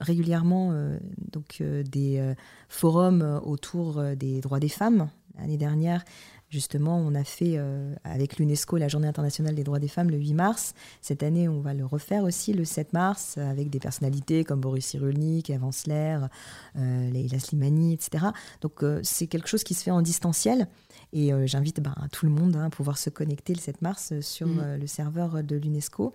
[0.00, 0.98] régulièrement euh,
[1.32, 2.34] donc, euh, des euh,
[2.68, 5.10] forums autour des droits des femmes.
[5.38, 6.04] L'année dernière,
[6.48, 7.58] justement, on a fait
[8.04, 10.74] avec l'UNESCO la Journée internationale des droits des femmes le 8 mars.
[11.00, 14.86] Cette année, on va le refaire aussi le 7 mars avec des personnalités comme Boris
[14.86, 16.28] Cyrulnik, Evan Sler,
[16.76, 18.26] Leila Slimani, etc.
[18.60, 20.68] Donc, c'est quelque chose qui se fait en distanciel.
[21.12, 24.10] Et euh, j'invite ben, tout le monde hein, à pouvoir se connecter le 7 mars
[24.12, 24.60] euh, sur mm.
[24.60, 26.12] euh, le serveur de l'UNESCO.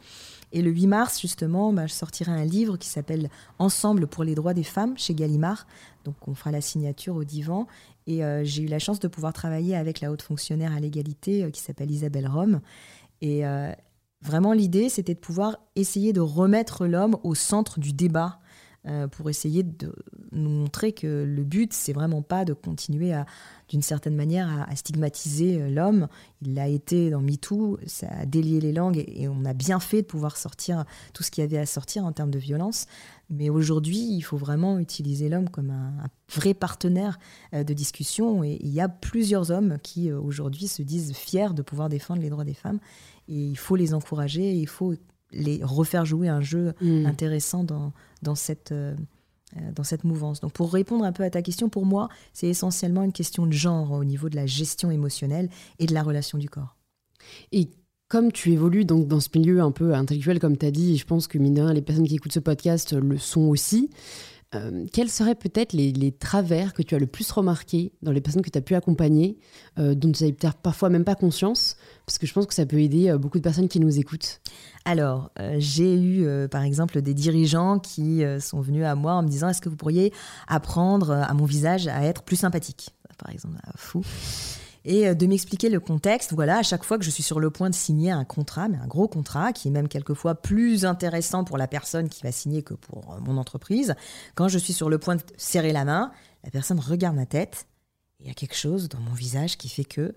[0.52, 4.36] Et le 8 mars, justement, ben, je sortirai un livre qui s'appelle Ensemble pour les
[4.36, 5.68] droits des femmes chez Gallimard.
[6.04, 7.68] Donc on fera la signature au divan.
[8.08, 11.62] Et j'ai eu la chance de pouvoir travailler avec la autre fonctionnaire à l'égalité qui
[11.62, 12.60] s'appelle Isabelle Rome.
[13.22, 13.44] Et
[14.24, 18.40] vraiment, l'idée, c'était de pouvoir essayer de remettre l'homme au centre du débat
[18.88, 19.94] euh, pour essayer de
[20.32, 23.26] nous montrer que le but, c'est vraiment pas de continuer à,
[23.68, 26.08] d'une certaine manière, à, stigmatiser euh, l'homme.
[26.42, 30.02] Il l'a été dans MeToo, ça a délié les langues et, on a bien fait
[30.02, 32.86] de pouvoir sortir tout ce qu'il y avait à sortir en termes de violence.
[33.30, 35.94] Mais aujourd'hui, il faut vraiment utiliser l'homme comme un,
[36.34, 37.20] vrai partenaire
[37.54, 38.46] euh, de discussion.
[38.46, 42.30] Et il y a plusieurs hommes qui, aujourd'hui, se disent fiers de pouvoir défendre les
[42.30, 42.80] droits des femmes.
[43.28, 44.94] Et il faut les encourager, il faut
[45.32, 47.06] les refaire jouer un jeu mm.
[47.06, 48.96] intéressant dans, dans, cette, euh,
[49.58, 50.40] euh, dans cette mouvance.
[50.40, 53.54] Donc pour répondre un peu à ta question, pour moi, c'est essentiellement une question de
[53.54, 56.76] genre au niveau de la gestion émotionnelle et de la relation du corps.
[57.52, 57.70] Et
[58.08, 60.98] comme tu évolues donc dans ce milieu un peu intellectuel, comme tu as dit, et
[60.98, 63.92] je pense que mine de rien, les personnes qui écoutent ce podcast le sont aussi,
[64.56, 68.42] euh, quels seraient peut-être les, travers que tu as le plus remarqué dans les personnes
[68.42, 69.38] que tu as pu accompagner,
[69.78, 71.78] euh, dont tu n'avais peut-être parfois même pas conscience?
[72.06, 74.42] Parce que je pense que ça peut aider euh, beaucoup de personnes qui nous écoutent.
[74.86, 79.50] Alors, j'ai eu par exemple des dirigeants qui sont venus à moi en me disant
[79.50, 80.12] Est-ce que vous pourriez
[80.48, 82.96] apprendre à mon visage à être plus sympathique?
[83.20, 84.02] Par exemple, fou
[84.90, 86.34] et euh, de m'expliquer le contexte.
[86.34, 88.78] Voilà, à chaque fois que je suis sur le point de signer un contrat, mais
[88.78, 92.64] un gros contrat, qui est même quelquefois plus intéressant pour la personne qui va signer
[92.64, 93.96] que pour euh, mon entreprise,
[94.36, 96.12] quand je suis sur le point de serrer la main,
[96.44, 97.68] la personne regarde ma tête,
[98.20, 100.14] il y a quelque chose dans mon visage qui fait que,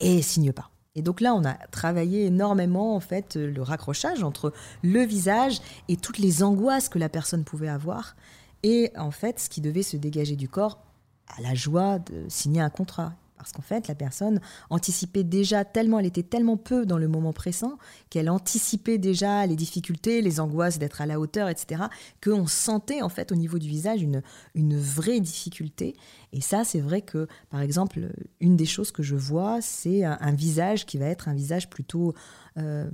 [0.00, 0.70] et signe pas.
[0.94, 4.52] Et donc là, on a travaillé énormément en fait le raccrochage entre
[4.82, 8.16] le visage et toutes les angoisses que la personne pouvait avoir,
[8.64, 10.82] et en fait ce qui devait se dégager du corps
[11.28, 13.12] à la joie de signer un contrat.
[13.38, 17.32] Parce qu'en fait, la personne anticipait déjà tellement, elle était tellement peu dans le moment
[17.32, 17.78] pressant,
[18.10, 21.84] qu'elle anticipait déjà les difficultés, les angoisses d'être à la hauteur, etc.,
[22.22, 24.22] qu'on sentait en fait au niveau du visage une,
[24.54, 25.94] une vraie difficulté.
[26.32, 30.32] Et ça, c'est vrai que, par exemple, une des choses que je vois, c'est un,
[30.32, 32.14] visage qui va être un visage plutôt
[32.58, 32.88] euh,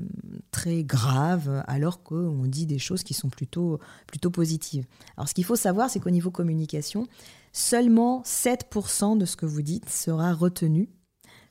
[0.52, 4.87] très grave, alors qu'on dit des choses qui sont plutôt, plutôt positives.
[5.16, 7.09] Alors, ce qu'il faut savoir, c'est qu'au niveau communication,
[7.57, 10.90] Seulement 7% de ce que vous dites sera retenu.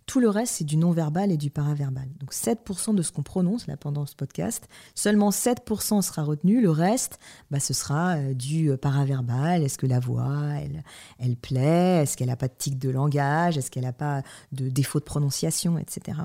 [0.05, 2.07] Tout le reste, c'est du non-verbal et du paraverbal.
[2.19, 6.61] Donc 7% de ce qu'on prononce là pendant ce podcast, seulement 7% sera retenu.
[6.61, 7.19] Le reste,
[7.51, 9.63] bah, ce sera euh, du euh, paraverbal.
[9.63, 10.83] Est-ce que la voix, elle,
[11.19, 12.03] elle plaît?
[12.03, 13.57] Est-ce qu'elle n'a pas de tic de langage?
[13.57, 16.17] Est-ce qu'elle n'a pas de défaut de prononciation, etc.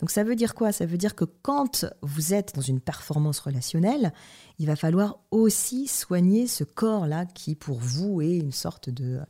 [0.00, 0.72] Donc ça veut dire quoi?
[0.72, 4.12] Ça veut dire que quand vous êtes dans une performance relationnelle,
[4.58, 9.20] il va falloir aussi soigner ce corps-là qui, pour vous, est une sorte de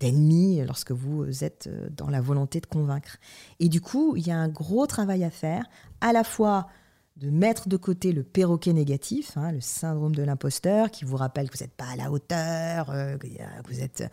[0.00, 3.18] d'ennemi lorsque vous êtes euh, dans la volonté de convaincre.
[3.60, 5.64] Et du coup, il y a un gros travail à faire,
[6.00, 6.68] à la fois
[7.16, 11.48] de mettre de côté le perroquet négatif, hein, le syndrome de l'imposteur, qui vous rappelle
[11.48, 14.04] que vous n'êtes pas à la hauteur, euh, que vous êtes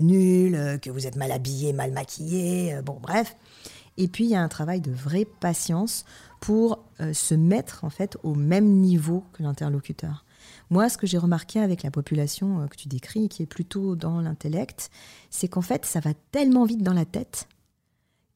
[0.00, 3.36] nul, que vous êtes mal habillé, mal maquillé, bon bref.
[3.96, 6.04] Et puis il y a un travail de vraie patience
[6.40, 10.24] pour euh, se mettre en fait au même niveau que l'interlocuteur.
[10.72, 13.94] Moi, ce que j'ai remarqué avec la population euh, que tu décris, qui est plutôt
[13.94, 14.90] dans l'intellect,
[15.28, 17.46] c'est qu'en fait, ça va tellement vite dans la tête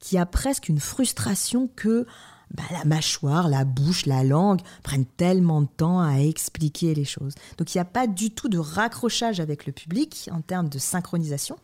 [0.00, 2.06] qu'il y a presque une frustration que
[2.50, 7.36] bah, la mâchoire, la bouche, la langue prennent tellement de temps à expliquer les choses.
[7.56, 10.78] Donc il n'y a pas du tout de raccrochage avec le public en termes de
[10.78, 11.56] synchronisation.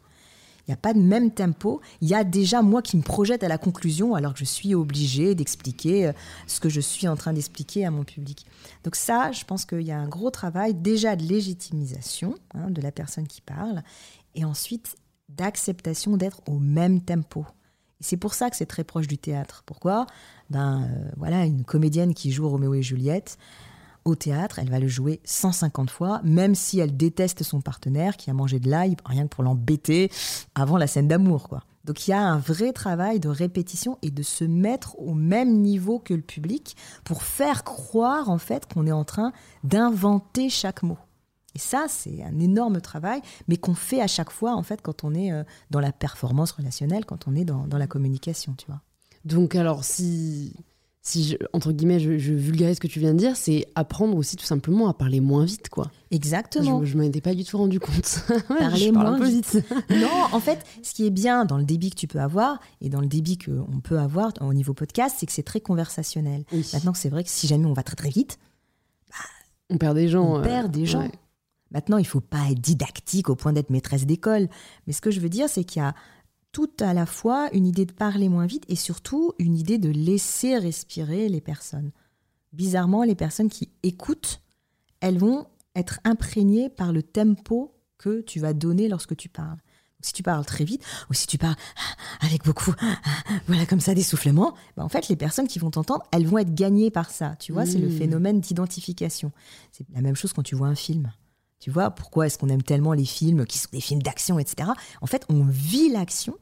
[0.67, 1.83] Il n'y a pas de même tempo.
[2.01, 4.75] Il y a déjà moi qui me projette à la conclusion alors que je suis
[4.75, 6.13] obligée d'expliquer euh,
[6.47, 8.47] ce que je suis en train d'expliquer à mon public.
[8.85, 12.81] Donc ça, je pense qu'il y a un gros travail déjà de légitimisation hein, de
[12.81, 13.83] la personne qui parle
[14.35, 14.97] et ensuite
[15.29, 17.47] d'acceptation d'être au même tempo.
[18.01, 19.63] Et c'est pour ça que c'est très proche du théâtre.
[19.67, 20.07] Pourquoi?
[20.51, 23.39] Ben euh, voilà, une comédienne qui joue Roméo et Juliette,
[24.05, 28.31] au théâtre, elle va le jouer 150 fois, même si elle déteste son partenaire qui
[28.31, 30.11] a mangé de l'ail rien que pour l'embêter
[30.55, 31.63] avant la scène d'amour, quoi.
[31.85, 35.61] Donc il y a un vrai travail de répétition et de se mettre au même
[35.61, 39.33] niveau que le public pour faire croire en fait qu'on est en train
[39.65, 40.99] d'inventer chaque mot.
[41.55, 45.05] Et ça, c'est un énorme travail, mais qu'on fait à chaque fois en fait quand
[45.05, 48.81] on est euh, dans la performance relationnelle, quand on est dans, la communication, tu vois.
[49.25, 50.55] Donc alors si
[51.05, 54.37] si je, entre guillemets je, vulgarise ce que tu viens de dire, c'est apprendre aussi
[54.37, 55.91] tout simplement à parler moins vite, quoi.
[56.13, 56.85] Exactement.
[56.85, 58.25] Je, ne m'en étais pas du tout rendu compte.
[58.49, 59.59] parler moins vite.
[59.91, 62.89] non, en fait, ce qui est bien dans le débit que tu peux avoir et
[62.89, 66.45] dans le débit qu'on peut avoir au niveau podcast, c'est que c'est très conversationnel.
[66.73, 68.39] Maintenant, c'est vrai que si jamais on va très très vite,
[69.11, 69.17] bah,
[69.71, 70.25] on perd des gens.
[70.25, 71.11] On euh, perd des gens.
[71.73, 74.49] Maintenant, il faut pas être didactique au point d'être maîtresse d'école.
[74.87, 75.95] Mais ce que je veux dire, c'est qu'il y a
[76.53, 79.89] tout à la fois une idée de parler moins vite et surtout une idée de
[79.91, 81.91] laisser respirer les personnes.
[82.53, 84.43] Bizarrement, les personnes qui écoutent,
[85.01, 89.59] elles vont être imprégnées par le tempo que tu vas donner lorsque tu parles.
[90.05, 91.55] Si tu parles très vite ou si tu parles
[92.21, 92.73] avec beaucoup,
[93.47, 96.55] voilà, comme ça, d'essoufflement, bah, en fait, les personnes qui vont t'entendre, elles vont être
[96.55, 97.37] gagnées par ça.
[97.39, 97.99] Tu vois, c'est le Mm.
[97.99, 99.31] phénomène d'identification.
[99.71, 101.13] C'est la même chose quand tu vois un film.
[101.63, 104.71] Tu vois, pourquoi est-ce qu'on aime tellement les films qui sont des films d'action, etc.
[105.01, 106.37] En fait, on vit l'action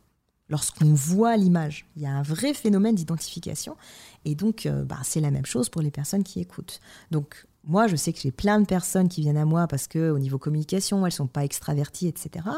[0.49, 1.85] lorsqu'on voit l'image.
[1.95, 3.77] Il y a un vrai phénomène d'identification.
[4.25, 6.81] Et donc, euh, bah, c'est la même chose pour les personnes qui écoutent.
[7.11, 10.11] Donc, moi, je sais que j'ai plein de personnes qui viennent à moi parce que
[10.11, 12.49] au niveau communication, elles sont pas extraverties, etc.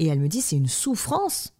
[0.00, 1.54] Et elles me disent c'est une souffrance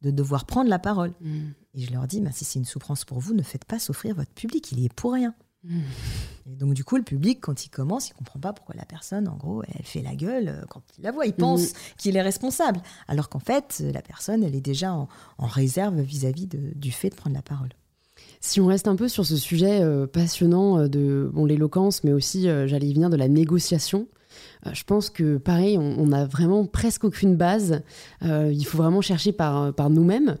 [0.00, 1.12] de devoir prendre la parole.
[1.20, 1.48] Mm.
[1.74, 4.14] Et je leur dis, bah, si c'est une souffrance pour vous, ne faites pas souffrir
[4.14, 5.34] votre public, il y est pour rien.
[5.66, 5.80] Mm.
[6.48, 9.28] Et donc du coup, le public, quand il commence, il comprend pas pourquoi la personne,
[9.28, 11.26] en gros, elle fait la gueule euh, quand il la voit.
[11.26, 15.08] Il pense qu'il est responsable, alors qu'en fait, euh, la personne, elle est déjà en,
[15.38, 17.70] en réserve vis-à-vis du fait de prendre la parole.
[18.40, 22.48] Si on reste un peu sur ce sujet euh, passionnant de bon, l'éloquence, mais aussi,
[22.48, 24.06] euh, j'allais y venir, de la négociation,
[24.72, 27.82] je pense que pareil, on n'a vraiment presque aucune base.
[28.22, 30.36] Euh, il faut vraiment chercher par, par nous-mêmes.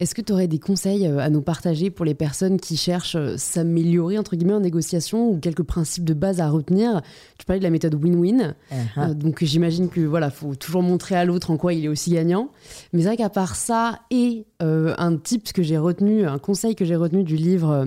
[0.00, 3.16] Est-ce que tu aurais des conseils euh, à nous partager pour les personnes qui cherchent
[3.16, 7.02] euh, s'améliorer, entre guillemets, en négociation ou quelques principes de base à retenir?
[7.38, 8.54] Tu parlais de la méthode win-win.
[8.98, 12.10] Euh, donc j'imagine que voilà, faut toujours montrer à l'autre en quoi il est aussi
[12.10, 12.50] gagnant.
[12.92, 16.74] Mais c'est vrai qu'à part ça et euh, un tip que j'ai retenu, un conseil
[16.74, 17.86] que j'ai retenu du livre euh,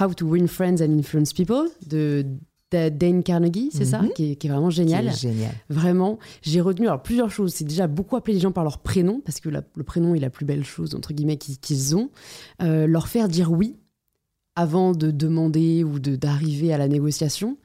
[0.00, 2.26] How to Win Friends and Influence People de
[2.70, 4.12] Dane Carnegie, c'est ça, Mhm.
[4.14, 5.10] qui est, qui est vraiment génial.
[5.12, 5.52] C'est génial.
[5.70, 7.54] Vraiment, j'ai retenu alors plusieurs choses.
[7.54, 10.18] C'est déjà beaucoup appeler les gens par leur prénom parce que la- le prénom est
[10.20, 12.10] la plus belle chose entre guillemets qu'ils ont.
[12.62, 13.76] Euh, leur faire dire oui
[14.54, 17.56] avant de demander ou de d'arriver à la négociation.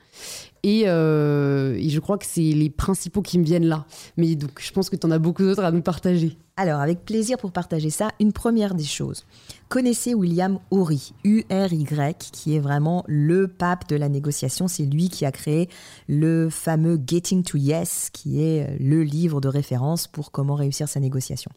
[0.65, 3.85] Et, euh, et je crois que c'est les principaux qui me viennent là.
[4.15, 6.37] Mais donc, je pense que tu en as beaucoup d'autres à nous partager.
[6.55, 9.25] Alors, avec plaisir pour partager ça, une première des choses.
[9.67, 14.69] Connaissez William Ury, U-R-Y, qui est vraiment le pape de la négociation.
[14.69, 15.67] C'est lui qui a créé
[16.07, 21.01] le fameux Getting to Yes, qui est le livre de référence pour comment réussir sa
[21.01, 21.51] négociation.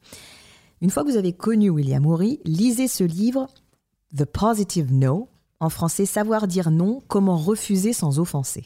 [0.80, 3.46] Une fois que vous avez connu William Ury, lisez ce livre,
[4.16, 5.28] The Positive No,
[5.60, 8.64] en français Savoir dire non, comment refuser sans offenser.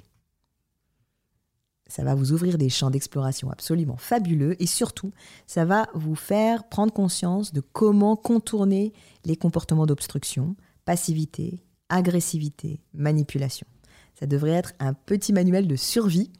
[1.90, 5.12] Ça va vous ouvrir des champs d'exploration absolument fabuleux et surtout,
[5.46, 8.92] ça va vous faire prendre conscience de comment contourner
[9.24, 13.66] les comportements d'obstruction, passivité, agressivité, manipulation.
[14.14, 16.31] Ça devrait être un petit manuel de survie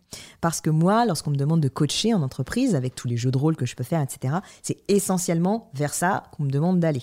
[0.41, 3.39] parce que moi, lorsqu'on me demande de coacher en entreprise avec tous les jeux de
[3.39, 7.03] rôle que je peux faire, etc., c'est essentiellement vers ça qu'on me demande d'aller.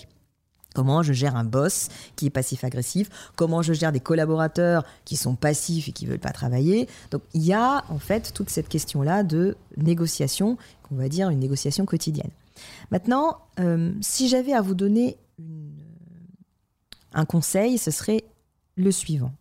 [0.78, 5.34] Comment je gère un boss qui est passif-agressif Comment je gère des collaborateurs qui sont
[5.34, 9.24] passifs et qui veulent pas travailler Donc il y a en fait toute cette question-là
[9.24, 12.30] de négociation, qu'on va dire une négociation quotidienne.
[12.92, 15.16] Maintenant, euh, si j'avais à vous donner
[17.12, 18.22] un conseil, ce serait
[18.76, 19.32] le suivant.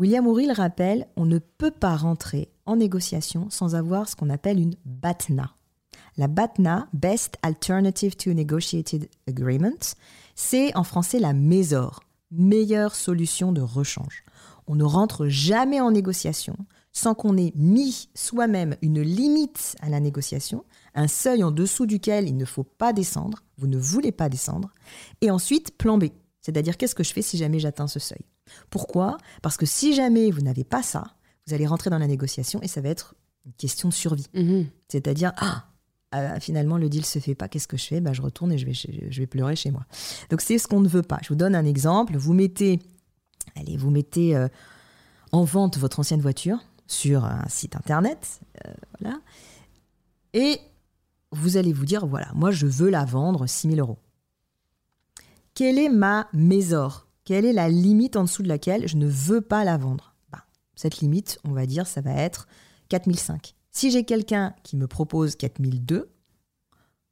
[0.00, 4.58] William O'Reilly rappelle, on ne peut pas rentrer en négociation sans avoir ce qu'on appelle
[4.58, 5.54] une BATNA.
[6.16, 9.94] La BATNA, Best Alternative to Negotiated Agreement,
[10.34, 14.24] c'est en français la MESOR, meilleure solution de rechange.
[14.66, 16.56] On ne rentre jamais en négociation
[16.92, 22.28] sans qu'on ait mis soi-même une limite à la négociation, un seuil en dessous duquel
[22.28, 24.70] il ne faut pas descendre, vous ne voulez pas descendre,
[25.20, 26.04] et ensuite plan B,
[26.40, 28.24] c'est-à-dire qu'est-ce que je fais si jamais j'atteins ce seuil?
[28.70, 29.16] Pourquoi?
[29.42, 31.04] Parce que si jamais vous n'avez pas ça,
[31.46, 34.26] vous allez rentrer dans la négociation et ça va être une question de survie.
[34.34, 34.66] Mhm.
[34.88, 35.64] C'est-à-dire, ah,
[36.14, 38.00] euh, finalement, le deal se fait pas, qu'est-ce que je fais?
[38.00, 38.66] Bah, Je retourne et je
[39.20, 39.84] vais, pleurer chez moi.
[40.30, 41.18] Donc, c'est ce qu'on ne veut pas.
[41.22, 42.16] Je vous donne un exemple.
[42.16, 42.80] Vous mettez,
[43.56, 44.48] allez, vous mettez euh,
[45.32, 49.18] en vente votre ancienne voiture sur un site internet, euh, voilà,
[50.34, 50.60] et
[51.32, 53.98] vous allez vous dire, voilà, moi, je veux la vendre 6 000 euros.
[55.54, 59.40] Quelle est ma mésor Quelle est la limite en dessous de laquelle je ne veux
[59.40, 60.14] pas la vendre?
[60.30, 62.46] Bah, Cette limite, on va dire, ça va être
[62.88, 63.54] 4005.
[63.74, 66.08] Si j'ai quelqu'un qui me propose 4002,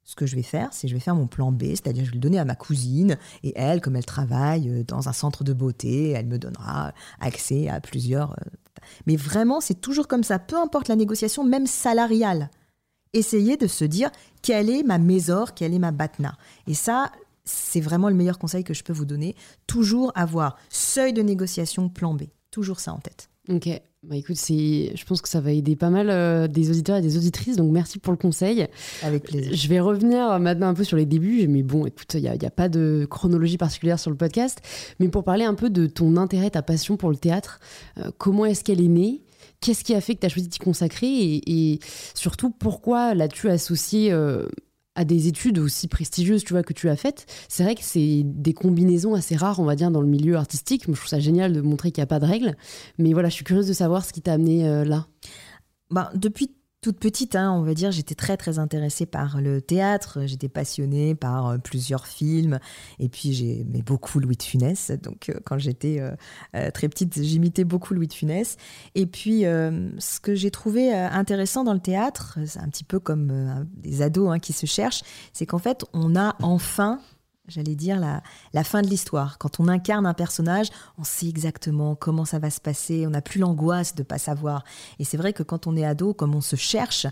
[0.04, 2.16] ce que je vais faire, c'est je vais faire mon plan B, c'est-à-dire je vais
[2.16, 5.52] le donner à ma cousine, et elle, comme elle travaille euh, dans un centre de
[5.52, 8.32] beauté, elle me donnera accès à plusieurs...
[8.32, 8.50] euh,
[9.06, 12.48] Mais vraiment, c'est toujours comme ça, peu importe la négociation, même salariale.
[13.12, 16.36] Essayez de se dire quelle est ma mésor, quelle est ma batna.
[16.66, 17.10] Et ça,
[17.44, 19.34] c'est vraiment le meilleur conseil que je peux vous donner.
[19.66, 22.22] Toujours avoir seuil de négociation, plan B.
[22.50, 23.28] Toujours ça en tête.
[23.48, 23.68] Ok.
[24.04, 27.02] Bah écoute, c'est, je pense que ça va aider pas mal euh, des auditeurs et
[27.02, 28.66] des auditrices, donc merci pour le conseil.
[29.00, 29.54] Avec plaisir.
[29.54, 32.50] Je vais revenir maintenant un peu sur les débuts, mais bon, écoute, il n'y a,
[32.50, 34.60] pas de chronologie particulière sur le podcast.
[34.98, 37.60] Mais pour parler un peu de ton intérêt, ta passion pour le théâtre,
[37.98, 39.22] euh, comment est-ce qu'elle est née?
[39.60, 41.06] Qu'est-ce qui a fait que tu as choisi de t'y consacrer?
[41.06, 41.78] Et, et
[42.14, 44.48] surtout, pourquoi l'as-tu associé euh,
[44.94, 48.22] à des études aussi prestigieuses tu vois, que tu as faites C'est vrai que c'est
[48.24, 50.82] des combinaisons assez rares, on va dire, dans le milieu artistique.
[50.86, 52.56] Je trouve ça génial de montrer qu'il n'y a pas de règles.
[52.98, 55.06] Mais voilà, je suis curieuse de savoir ce qui t'a amené euh, là.
[55.90, 56.50] Ben, depuis
[56.82, 61.14] toute petite, hein, on va dire, j'étais très très intéressée par le théâtre, j'étais passionnée
[61.14, 62.58] par euh, plusieurs films,
[62.98, 67.62] et puis j'aimais beaucoup Louis de Funès, donc euh, quand j'étais euh, très petite, j'imitais
[67.62, 68.56] beaucoup Louis de Funès.
[68.96, 73.64] Et puis ce que j'ai trouvé intéressant dans le théâtre, c'est un petit peu comme
[73.76, 75.02] des ados hein, qui se cherchent,
[75.32, 77.00] c'est qu'en fait on a enfin
[77.48, 79.38] j'allais dire, la, fin de l'histoire.
[79.38, 80.68] Quand on incarne un personnage,
[80.98, 84.18] on sait exactement comment ça va se passer, on n'a plus l'angoisse de ne pas
[84.18, 84.64] savoir.
[84.98, 87.06] Et c'est vrai que quand on est ado, comme on se cherche,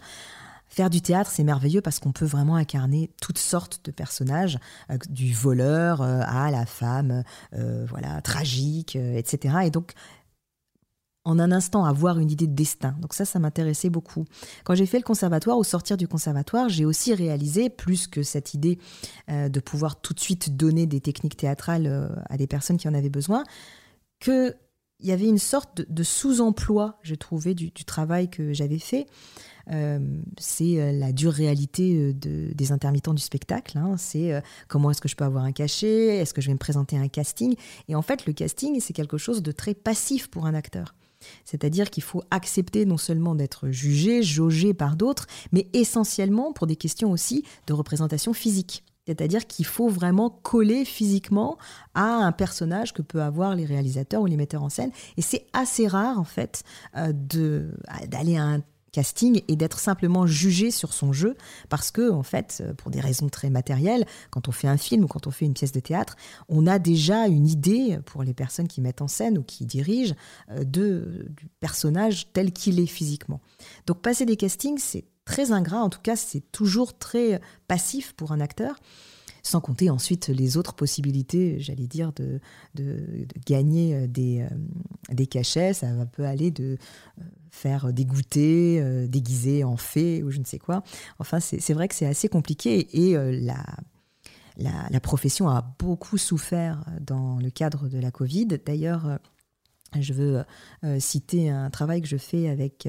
[0.71, 4.57] Faire du théâtre, c'est merveilleux parce qu'on peut vraiment incarner toutes sortes de personnages,
[4.91, 7.25] euh, du voleur euh, à la femme,
[7.55, 9.57] euh, voilà, tragique, etc.
[9.65, 9.95] Et donc,
[11.25, 12.97] en un instant avoir une idée de destin.
[13.01, 14.25] Donc ça, ça m'intéressait beaucoup.
[14.65, 18.55] Quand j'ai fait le conservatoire, au sortir du conservatoire, j'ai aussi réalisé, plus que cette
[18.55, 18.79] idée
[19.29, 22.89] euh, de pouvoir tout de suite donner des techniques théâtrales euh, à des personnes qui
[22.89, 23.45] en avaient besoin,
[24.19, 24.55] qu'il
[25.01, 29.07] y avait une sorte de, sous-emploi, je trouvais, du, travail que j'avais fait.
[29.71, 29.99] Euh,
[30.39, 33.77] c'est la dure réalité des intermittents du spectacle.
[33.79, 33.97] Hein.
[33.99, 36.17] C'est comment est-ce que je peux avoir un cachet?
[36.17, 37.55] Est-ce que je vais me présenter un casting?
[37.89, 40.95] Et en fait, le casting, c'est quelque chose de très passif pour un acteur.
[41.45, 46.77] C'est-à-dire qu'il faut accepter non seulement d'être jugé, jaugé par d'autres, mais essentiellement pour des
[46.77, 48.85] questions aussi de représentation physique.
[49.07, 51.59] C'est-à-dire qu'il faut vraiment coller physiquement
[51.95, 54.93] à un personnage que peuvent avoir les réalisateurs ou les metteurs en scène.
[55.17, 56.63] Et c'est assez rare, en fait,
[56.97, 57.13] euh,
[58.07, 58.61] d'aller à un
[58.93, 61.37] casting et d'être simplement jugé sur son jeu
[61.69, 65.05] parce que en fait euh, pour des raisons très matérielles quand on fait un film
[65.05, 66.17] ou quand on fait une pièce de théâtre
[66.49, 70.15] on a déjà une idée pour les personnes qui mettent en scène ou qui dirigent
[70.51, 73.41] euh, de du personnage tel qu'il est physiquement.
[73.87, 75.81] Donc passer des castings c'est très ingrat.
[75.81, 78.77] En tout cas c'est toujours très passif pour un acteur
[79.43, 82.41] sans compter ensuite les autres possibilités, j'allais dire, de,
[83.47, 84.47] gagner euh, des,
[85.11, 85.73] des cachets.
[85.75, 86.79] Ça peut aller de
[87.51, 90.83] faire des goûters euh, en fées ou je ne sais quoi.
[91.19, 93.39] Enfin, c'est vrai que c'est assez compliqué et euh,
[94.57, 98.47] la, profession a beaucoup souffert dans le cadre de la Covid.
[98.65, 99.17] D'ailleurs, euh,
[99.99, 100.45] je veux
[101.01, 102.89] citer un travail que je fais avec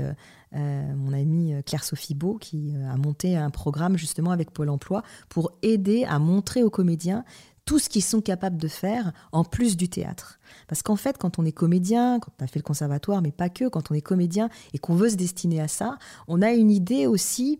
[0.53, 6.03] mon amie Claire-Sophie Beau, qui a monté un programme justement avec Pôle Emploi pour aider
[6.05, 7.23] à montrer aux comédiens
[7.65, 10.39] tout ce qu'ils sont capables de faire en plus du théâtre.
[10.67, 13.49] Parce qu'en fait, quand on est comédien, quand on a fait le conservatoire, mais pas
[13.49, 15.97] que, quand on est comédien et qu'on veut se destiner à ça,
[16.27, 17.59] on a une idée aussi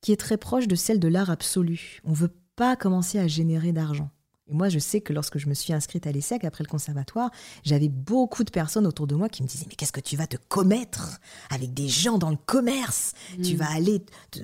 [0.00, 2.00] qui est très proche de celle de l'art absolu.
[2.04, 4.10] On veut pas commencer à générer d'argent.
[4.46, 7.30] Et moi, je sais que lorsque je me suis inscrite à l'ESSEC après le conservatoire,
[7.64, 10.26] j'avais beaucoup de personnes autour de moi qui me disaient Mais qu'est-ce que tu vas
[10.26, 11.20] te commettre
[11.50, 13.12] avec des gens dans le commerce?
[13.42, 13.56] Tu mm.
[13.56, 14.38] vas aller te,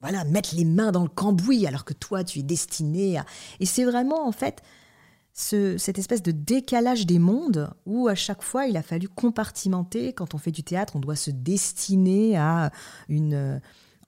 [0.00, 3.26] voilà, mettre les mains dans le cambouis alors que toi, tu es destiné à...
[3.58, 4.62] Et c'est vraiment, en fait,
[5.32, 10.12] ce, cette espèce de décalage des mondes où à chaque fois, il a fallu compartimenter.
[10.12, 12.70] Quand on fait du théâtre, on doit se destiner à
[13.08, 13.60] une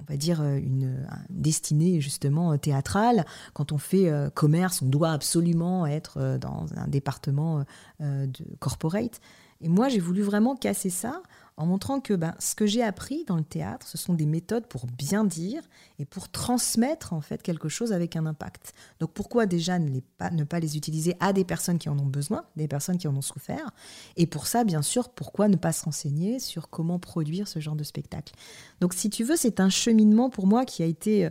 [0.07, 3.24] on va dire une, destinée justement théâtrale.
[3.52, 7.64] Quand on fait euh, commerce, on doit absolument être euh, dans un département
[8.00, 9.20] euh, de corporate.
[9.64, 11.22] Et moi, j'ai voulu vraiment casser ça
[11.56, 14.66] en montrant que ben, ce que j'ai appris dans le théâtre, ce sont des méthodes
[14.66, 15.62] pour bien dire
[15.98, 18.74] et pour transmettre en fait quelque chose avec un impact.
[19.00, 22.06] Donc pourquoi déjà ne, pas, ne pas les utiliser à des personnes qui en ont
[22.06, 23.70] besoin, des personnes qui en ont souffert?
[24.16, 27.76] Et pour ça, bien sûr, pourquoi ne pas se renseigner sur comment produire ce genre
[27.76, 28.34] de spectacle?
[28.82, 31.30] Donc si tu veux, c'est un cheminement pour moi qui a été euh,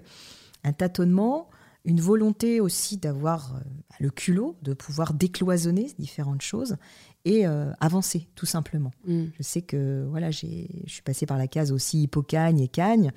[0.64, 1.50] un tâtonnement,
[1.86, 3.60] une volonté aussi d'avoir euh,
[4.00, 6.78] le culot, de pouvoir décloisonner différentes choses
[7.26, 8.92] et euh, avancer tout simplement.
[9.08, 9.26] Mm.
[9.38, 10.38] Je sais que voilà, je
[10.86, 13.12] suis passée par la case aussi Hippocagne et Cagne,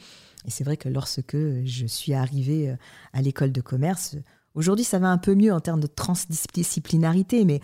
[0.46, 2.76] et c'est vrai que lorsque je suis arrivée euh,
[3.12, 4.16] à l'école de commerce,
[4.54, 7.60] aujourd'hui ça va un peu mieux en termes de transdisciplinarité, mais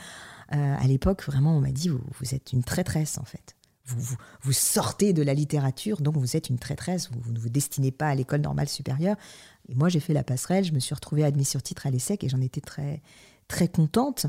[0.54, 3.56] euh, à l'époque vraiment on m'a dit vous, vous, êtes une traîtresse en fait.
[3.84, 7.90] Vous, vous, sortez de la littérature, donc vous êtes une traîtresse, vous, ne vous destinez
[7.90, 9.16] pas à l'école normale supérieure.
[9.68, 12.22] Et moi, j'ai fait la passerelle, je me suis retrouvée admise sur titre à l'ESSEC
[12.22, 13.02] et j'en étais très,
[13.48, 14.26] très contente.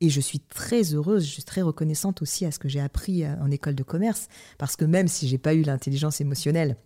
[0.00, 3.24] Et je suis très heureuse, je suis très reconnaissante aussi à ce que j'ai appris
[3.24, 4.28] euh, en école de commerce,
[4.58, 6.76] parce que même si j'ai pas eu l'intelligence émotionnelle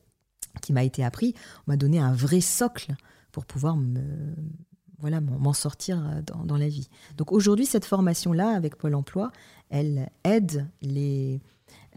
[0.63, 1.35] qui m'a été appris,
[1.67, 2.95] on m'a donné un vrai socle
[3.33, 4.01] pour pouvoir me,
[4.99, 6.89] voilà, m'en sortir euh, dans, la vie.
[7.17, 9.31] Donc aujourd'hui, cette formation-là avec Pôle Emploi,
[9.71, 11.41] elle aide les,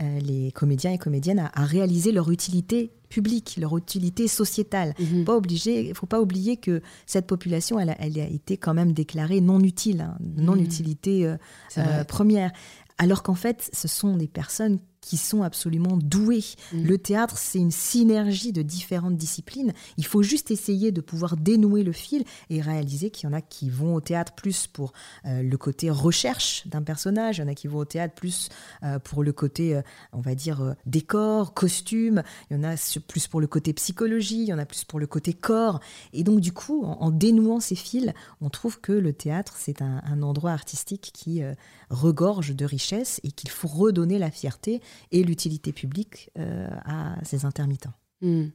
[0.01, 4.95] euh, les comédiens et comédiennes à, réaliser leur utilité publique, leur utilité sociétale.
[4.99, 5.25] Mhm.
[5.25, 8.73] Pas obligé, il faut pas oublier que cette population, elle a, elle a été quand
[8.73, 10.63] même déclarée non utile, hein, non mhm.
[10.63, 11.37] utilité euh,
[11.77, 12.51] euh, première.
[12.97, 16.43] Alors qu'en fait, ce sont des personnes qui sont absolument doués.
[16.71, 16.83] Mm.
[16.83, 19.73] Le théâtre, c'est une synergie de différentes disciplines.
[19.97, 23.41] Il faut juste essayer de pouvoir dénouer le fil et réaliser qu'il y en a
[23.41, 24.93] qui vont au théâtre plus pour
[25.25, 28.49] euh, le côté recherche d'un personnage, il y en a qui vont au théâtre plus
[28.83, 29.81] euh, pour le côté, euh,
[30.13, 32.75] on va dire, décor, costume, il y en a
[33.07, 35.79] plus pour le côté psychologie, il y en a plus pour le côté corps.
[36.13, 40.21] Et donc, du coup, en, dénouant ces fils, on trouve que le théâtre, c'est un,
[40.21, 41.41] endroit artistique qui
[41.89, 44.81] regorge de richesse et qu'il faut redonner la fierté
[45.11, 47.93] et l'utilité publique euh, à ces intermittents.
[48.21, 48.47] Hmm.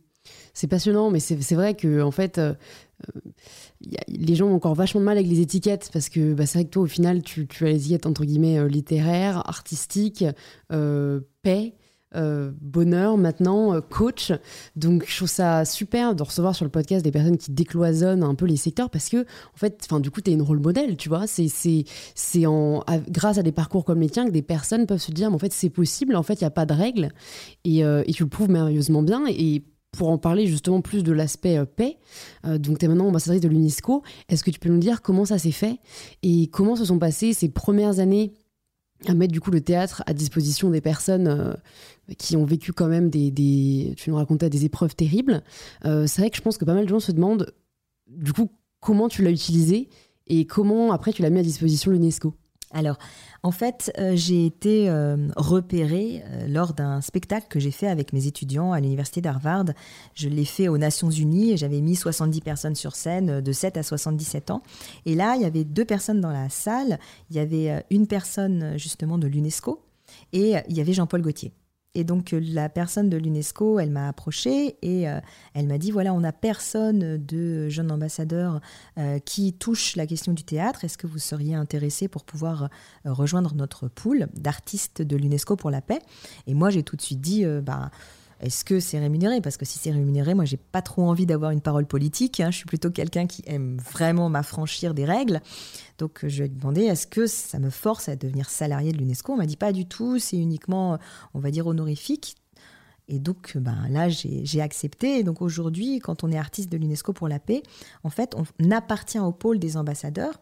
[0.54, 2.54] C'est passionnant, mais c'est vrai que en fait, euh,
[4.08, 6.64] les gens ont encore vachement de mal avec les étiquettes parce que bah, c'est vrai
[6.64, 10.24] que toi, au final, tu, as les étiquettes entre guillemets euh, littéraires, artistiques,
[10.68, 11.74] paix.
[12.16, 14.32] Euh, bonheur maintenant, euh, coach.
[14.74, 18.34] Donc je trouve ça super de recevoir sur le podcast des personnes qui décloisonnent un
[18.34, 20.96] peu les secteurs parce que en fait, enfin du coup, tu es une rôle modèle,
[20.96, 21.26] tu vois.
[21.26, 21.48] C'est
[22.14, 25.30] c'est en grâce à des parcours comme les tiens que des personnes peuvent se dire
[25.30, 27.10] mais en fait c'est possible, en fait il y a pas de règles
[27.64, 29.62] et, euh, tu le prouves merveilleusement bien et
[29.92, 31.98] pour en parler justement plus de l'aspect paix,
[32.44, 35.38] donc tu es maintenant ambassadrice de l'UNESCO, est-ce que tu peux nous dire comment ça
[35.38, 35.78] s'est fait
[36.22, 38.32] et comment se sont passées ces premières années
[39.06, 41.54] à mettre du coup le théâtre à disposition des personnes euh,
[42.18, 45.42] qui ont vécu quand même des, tu nous racontais des épreuves terribles.
[45.84, 47.52] Euh, c'est vrai que je pense que pas mal de gens se demandent
[48.06, 48.50] du coup
[48.80, 49.88] comment tu l'as utilisé
[50.26, 52.34] et comment après tu l'as mis à disposition l'UNESCO.
[52.72, 52.98] Alors,
[53.42, 58.12] en fait, euh, j'ai été euh, repérée euh, lors d'un spectacle que j'ai fait avec
[58.12, 59.66] mes étudiants à l'université d'Harvard.
[60.14, 63.76] Je l'ai fait aux Nations Unies et j'avais mis 70 personnes sur scène de 7
[63.76, 64.62] à 77 ans.
[65.04, 66.98] Et là, il y avait deux personnes dans la salle.
[67.30, 69.80] Il y avait une personne justement de l'UNESCO
[70.32, 71.52] et il y avait Jean-Paul Gaultier.
[71.96, 75.18] Et donc euh, la personne de l'UNESCO, elle m'a approchée et euh,
[75.54, 78.60] elle m'a dit voilà, on n'a personne de jeune ambassadeur
[78.98, 80.84] euh, qui touche la question du théâtre.
[80.84, 82.68] Est-ce que vous seriez intéressé pour pouvoir
[83.06, 86.00] rejoindre notre pool d'artistes de l'UNESCO pour la paix?
[86.46, 87.90] Et moi, j'ai tout de suite dit bah
[88.40, 89.40] est-ce que c'est rémunéré?
[89.40, 92.40] Parce que si c'est rémunéré, moi, j'ai pas trop envie d'avoir une parole politique.
[92.40, 92.50] Hein.
[92.50, 95.40] Je suis plutôt quelqu'un qui aime vraiment m'affranchir des règles.
[95.98, 99.32] Donc, je lui ai demandé est-ce que ça me force à devenir salarié de l'UNESCO?
[99.32, 100.18] On m'a dit pas du tout.
[100.18, 100.98] C'est uniquement,
[101.34, 102.36] on va dire, honorifique.
[103.08, 105.22] Et donc, ben, là, j'ai accepté.
[105.22, 107.62] Donc, aujourd'hui, quand on est artiste de l'UNESCO pour la paix,
[108.04, 110.40] en fait, on appartient au pôle des ambassadeurs.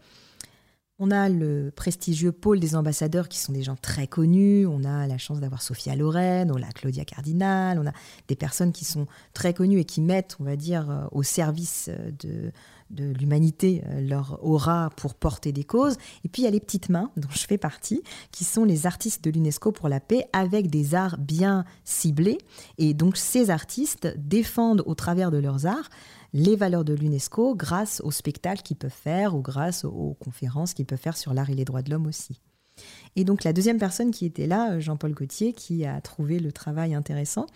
[1.01, 4.65] On a le prestigieux pôle des ambassadeurs qui sont des gens très connus.
[4.65, 7.93] On a la chance d'avoir Sophia Loren, on a Claudia Cardinal, on a
[8.29, 11.89] des personnes qui sont très connues et qui mettent, on va dire, euh, au service
[11.89, 12.53] euh, de,
[12.91, 15.97] de l'humanité euh, leur aura pour porter des causes.
[16.25, 18.87] Et puis il y a les petites mains, dont je fais partie, qui sont les
[18.87, 22.39] artistes de l'UNESCO pour la paix, avec des arts bien ciblés.
[22.79, 25.89] Et donc ces artistes défendent au travers de leurs arts
[26.35, 30.85] les valeurs de l'UNESCO grâce aux spectacles qu'ils peuvent faire ou grâce aux conférences qu'ils
[30.85, 32.41] peuvent faire sur l'art et les droits de l'homme aussi.
[33.15, 36.93] Et donc la deuxième personne qui était là, Jean-Paul Gauthier, qui a trouvé le travail
[36.93, 37.47] intéressant,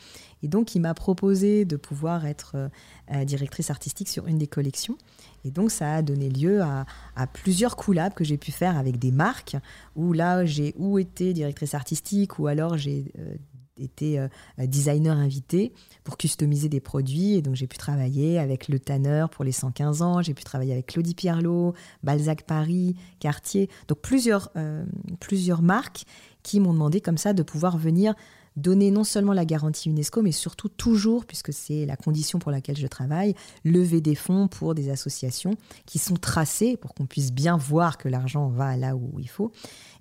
[0.44, 2.70] et donc il m'a proposé de pouvoir être
[3.10, 4.96] euh, directrice artistique sur une des collections.
[5.44, 6.86] Et donc ça a donné lieu à,
[7.32, 9.56] plusieurs collabs que j'ai pu faire avec des marques,
[9.96, 13.34] où là j'ai ou été directrice artistique, ou alors j'ai euh,
[13.78, 15.72] été euh, designer invité
[16.04, 17.34] pour customiser des produits.
[17.34, 20.22] Et donc, j'ai pu travailler avec Le Tanner pour les 115 ans.
[20.22, 23.68] J'ai pu travailler avec Claudie Pierlot, Balzac Paris, Cartier.
[23.88, 24.84] Donc, plusieurs, euh,
[25.20, 26.04] plusieurs marques
[26.42, 28.14] qui m'ont demandé comme ça de pouvoir venir
[28.58, 32.76] donner non seulement la garantie UNESCO, mais surtout toujours, puisque c'est la condition pour laquelle
[32.76, 33.34] je travaille,
[33.64, 35.54] lever des fonds pour des associations
[35.86, 39.52] qui sont tracées pour qu'on puisse bien voir que l'argent va là où il faut.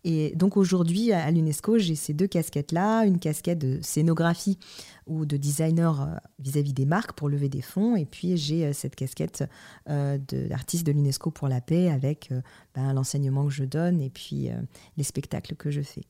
[0.04, 4.58] Et donc aujourd'hui, à l'UNESCO, j'ai ces deux casquettes-là, une casquette de scénographie
[5.06, 6.06] ou de designer euh,
[6.40, 9.44] vis-à-vis des marques pour lever des fonds, et puis j'ai euh, cette casquette
[9.90, 12.32] euh, d'artiste de, l'UNESCO pour la paix avec
[12.74, 14.50] ben, l'enseignement que je donne et puis
[14.98, 16.04] les spectacles que je fais.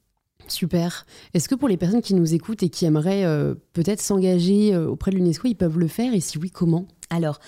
[0.47, 1.05] Super.
[1.33, 4.88] Est-ce que pour les personnes qui nous écoutent et qui aimeraient euh, peut-être s'engager euh,
[4.88, 6.13] auprès de l'UNESCO, ils peuvent le faire?
[6.13, 6.88] Et si oui, comment?
[7.09, 7.39] Alors,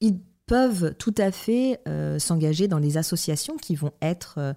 [0.00, 4.54] ils peuvent tout à fait euh, s'engager dans les associations qui vont être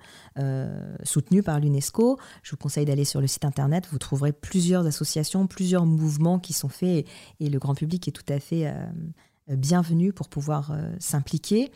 [1.04, 2.18] soutenues par l'UNESCO.
[2.44, 6.54] Je vous conseille d'aller sur le site internet, vous trouverez plusieurs associations, plusieurs mouvements qui
[6.54, 7.06] sont faits
[7.40, 8.74] et le grand public est tout à fait
[9.48, 11.72] bienvenu pour pouvoir s'impliquer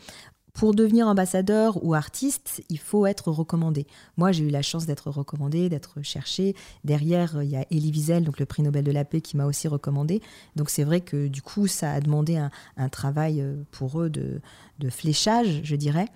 [0.60, 3.86] pour devenir ambassadeur ou artiste, il faut être recommandé.
[4.18, 6.54] Moi, j'ai eu la chance d'être recommandé, d'être cherché.
[6.84, 9.46] Derrière, il y a Elie Wiesel, donc le prix Nobel de la paix, qui m'a
[9.46, 10.20] aussi recommandé.
[10.56, 14.42] Donc c'est vrai que du coup, ça a demandé un, travail euh, pour eux de,
[14.88, 16.06] fléchage, je dirais.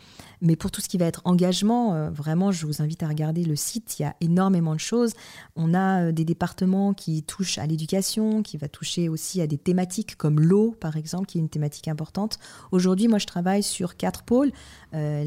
[0.45, 3.45] Mais pour tout ce qui va être engagement, euh, vraiment, je vous invite à regarder
[3.45, 3.99] le site.
[3.99, 5.15] Il y a énormément de choses.
[5.57, 9.57] On a euh, des départements qui touchent à l'éducation, qui va toucher aussi à des
[9.57, 12.39] thématiques comme l'eau, par exemple, qui est une thématique importante.
[12.73, 14.53] Aujourd'hui, moi, je travaille sur quatre pôles.
[14.93, 15.25] Euh,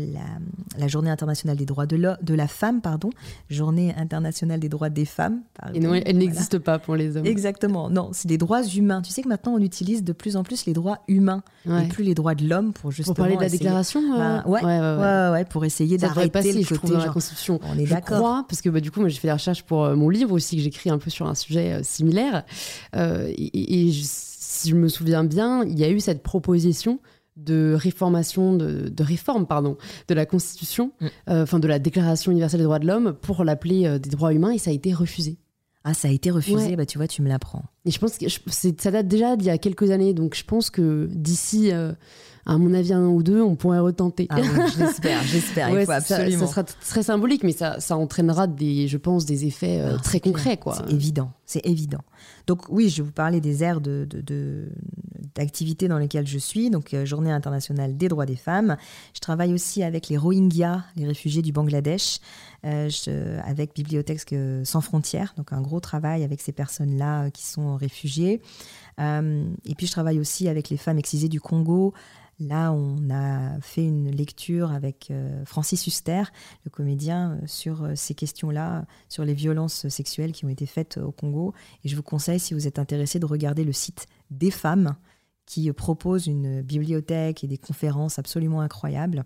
[0.78, 3.10] la, Journée internationale des droits de, de la femme, pardon,
[3.50, 5.42] Journée internationale des droits des femmes.
[5.74, 7.26] et non, elle n'existe pas pour les hommes.
[7.26, 9.02] Exactement, non, c'est des droits humains.
[9.02, 12.06] Tu sais que maintenant on utilise de plus en plus les droits humains et plus
[12.06, 13.27] les droits de l'homme pour justement.
[13.36, 16.64] Parler de la déclaration bah, ouais, ouais, ouais, pour essayer d'arrêter le côté.
[16.64, 17.60] Je trouve, dans la Constitution.
[17.64, 18.46] On est d'accord.
[18.48, 20.58] Parce que bah, du coup, moi j'ai fait des recherches pour euh, mon livre aussi,
[20.58, 22.44] que j'écris un peu sur un sujet euh, similaire.
[22.96, 23.92] et,
[24.58, 27.00] si je me souviens bien, il y a eu cette proposition
[27.38, 31.06] de réformation, de, réforme, pardon, de la Constitution, mm.
[31.30, 34.34] euh, enfin de la Déclaration universelle des droits de l'homme pour l'appeler euh, des droits
[34.34, 35.38] humains et ça a été refusé.
[35.84, 37.64] Ah, ça a été refusé, bah tu vois, tu me l'apprends.
[37.86, 40.70] Et je pense que ça date déjà d'il y a quelques années, donc je pense
[40.70, 41.94] que d'ici euh,
[42.48, 44.28] à mon avis, un ou deux, on pourrait retenter.
[44.30, 44.38] Ah
[44.78, 45.70] j'espère, j'espère.
[45.70, 46.46] faut absolument.
[46.46, 50.02] Ça, sera très symbolique, mais ça, ça entraînera des, je pense, des effets euh, ah,
[50.02, 50.76] très concrets, quoi.
[50.78, 52.02] C'est évident, c'est évident.
[52.48, 54.08] Donc oui, je vais vous parler des aires de,
[55.36, 56.70] d'activités dans lesquelles je suis.
[56.70, 58.78] Donc euh, Journée internationale des droits des femmes.
[59.14, 62.20] Je travaille aussi avec les Rohingyas, les réfugiés du Bangladesh,
[62.68, 65.34] euh, avec Bibliothèque sans frontières.
[65.38, 68.42] Donc un gros travail avec ces personnes-là qui sont réfugiées.
[69.00, 71.94] et puis je travaille aussi avec les femmes excisées du Congo.
[72.40, 76.24] Là, on a fait une lecture avec euh, Francis Huster,
[76.66, 80.98] le comédien, euh, sur euh, ces questions-là, sur les violences sexuelles qui ont été faites
[80.98, 81.56] au Congo.
[81.84, 84.96] Et je vous conseille, si vous êtes intéressé, de regarder le site des femmes
[85.48, 89.24] qui propose une bibliothèque et des conférences absolument incroyables.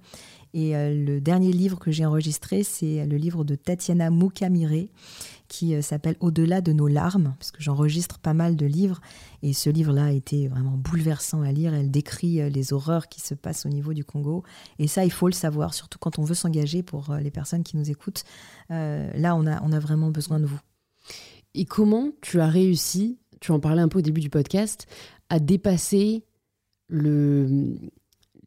[0.53, 4.87] Et le dernier livre que j'ai enregistré, c'est le livre de Tatiana Moukamire,
[5.51, 9.01] qui euh, s'appelle Au-delà de nos larmes, parce que j'enregistre pas mal de livres,
[9.43, 11.73] et ce livre-là a été vraiment bouleversant à lire.
[11.73, 14.43] Elle décrit euh, les horreurs qui se passent au niveau du Congo,
[14.79, 17.63] et ça, il faut le savoir, surtout quand on veut s'engager pour euh, les personnes
[17.63, 18.23] qui nous écoutent.
[18.69, 20.59] là, on a, on a vraiment besoin de vous.
[21.53, 24.87] Et comment tu as réussi, tu en parlais un peu au début du podcast,
[25.31, 26.25] à dépasser
[26.89, 27.77] le,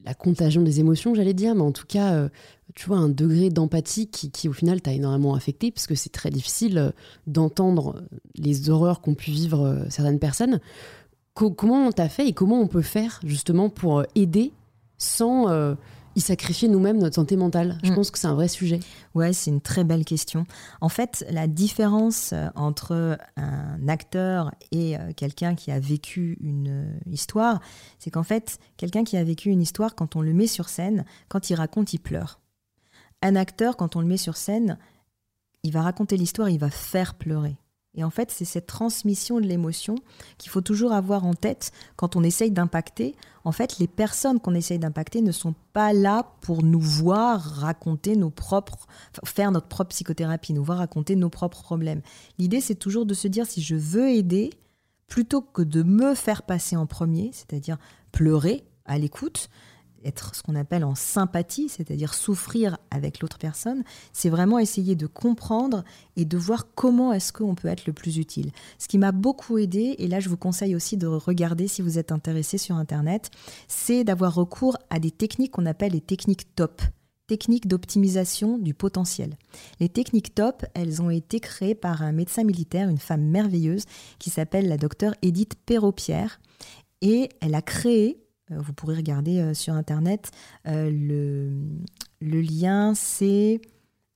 [0.05, 2.28] la contagion des émotions, j'allais dire, mais en tout cas, euh,
[2.74, 6.28] tu vois, un degré d'empathie qui, au final, t'a énormément affecté, parce que c'est très
[6.28, 6.91] difficile euh,
[7.26, 8.05] d'entendre
[8.37, 10.61] les horreurs qu'ont pu vivre euh, certaines personnes.
[11.32, 14.53] comment on t'a fait et comment on peut faire, justement, pour aider
[14.99, 15.49] sans
[16.16, 17.94] y sacrifier nous-mêmes notre santé mentale Je mm.
[17.94, 18.80] pense que c'est un vrai sujet.
[19.14, 20.46] Ouais, c'est une très belle question.
[20.80, 26.68] En fait, la différence euh, entre un acteur et euh, quelqu'un qui a vécu une
[26.68, 27.60] euh, histoire,
[27.98, 31.04] c'est qu'en fait, quelqu'un qui a vécu une histoire, quand on le met sur scène,
[31.28, 32.40] quand il raconte, il pleure.
[33.22, 34.78] Un acteur, quand on le met sur scène,
[35.62, 37.56] il va raconter l'histoire, il va faire pleurer.
[37.95, 39.95] Et en fait, c'est cette transmission de l'émotion
[40.38, 43.14] qu'il faut toujours avoir en tête quand on essaye d'impacter.
[43.45, 48.16] En fait, les personnes qu'on essaye d'impacter ne sont pas là pour nous voir raconter
[48.16, 48.86] nos propres,
[49.24, 52.03] faire notre propre psychothérapie, nous voir raconter nos propres problèmes.
[52.38, 54.51] L'idée, c'est toujours de se dire si je veux aider,
[55.07, 57.78] plutôt que de me faire passer en premier, c'est-à-dire
[58.11, 59.49] pleurer à l'écoute,
[60.05, 65.07] être ce qu'on appelle en sympathie, c'est-à-dire souffrir avec l'autre personne, c'est vraiment essayer de
[65.07, 65.84] comprendre
[66.16, 68.50] et de voir comment est-ce qu'on peut être le plus utile.
[68.78, 71.98] Ce qui m'a beaucoup aidé, et là je vous conseille aussi de regarder si vous
[71.98, 73.30] êtes intéressé sur Internet,
[73.68, 76.82] c'est d'avoir recours à des techniques qu'on appelle les techniques top
[77.26, 79.38] techniques d'optimisation du potentiel.
[79.80, 83.84] Les techniques top, elles ont été créées par un médecin militaire, une femme merveilleuse,
[84.18, 86.38] qui s'appelle la docteure Edith Perrault-Pierre,
[87.00, 90.30] et elle a créé vous pourrez regarder euh, sur Internet.
[90.66, 91.53] Euh, le,
[92.20, 93.61] le lien, c'est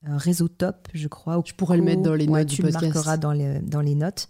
[0.03, 1.43] Réseau Top, je crois.
[1.43, 2.79] Tu pourrais le mettre dans les notes du podcast.
[2.79, 4.29] Tu le marqueras dans les, dans les notes.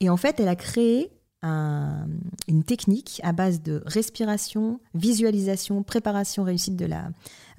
[0.00, 1.10] Et en fait, elle a créé
[1.44, 7.10] une technique à base de respiration, visualisation, préparation réussite de la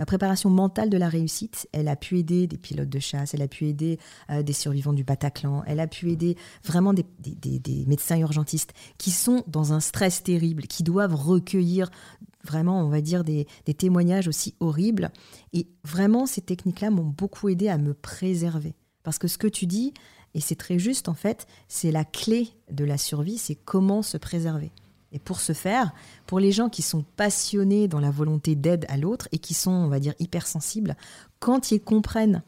[0.08, 1.68] préparation mentale de la réussite.
[1.72, 4.94] Elle a pu aider des pilotes de chasse, elle a pu aider euh, des survivants
[4.94, 9.80] du Bataclan, elle a pu aider vraiment des, des, médecins urgentistes qui sont dans un
[9.80, 11.90] stress terrible, qui doivent recueillir
[12.44, 15.12] vraiment, on va dire, des, témoignages aussi horribles.
[15.54, 18.74] Et vraiment, ces techniques-là m'ont beaucoup aidé à me préserver.
[19.04, 19.94] Parce que ce que tu dis,
[20.36, 24.18] et c'est très juste en fait, c'est la clé de la survie, c'est comment se
[24.18, 24.72] préserver.
[25.12, 25.94] Et pour ce faire,
[26.28, 29.72] pour les gens qui sont passionnés dans la volonté d'aide à l'autre et qui sont,
[29.72, 30.98] on va dire, hypersensibles,
[31.40, 32.44] quand ils comprennent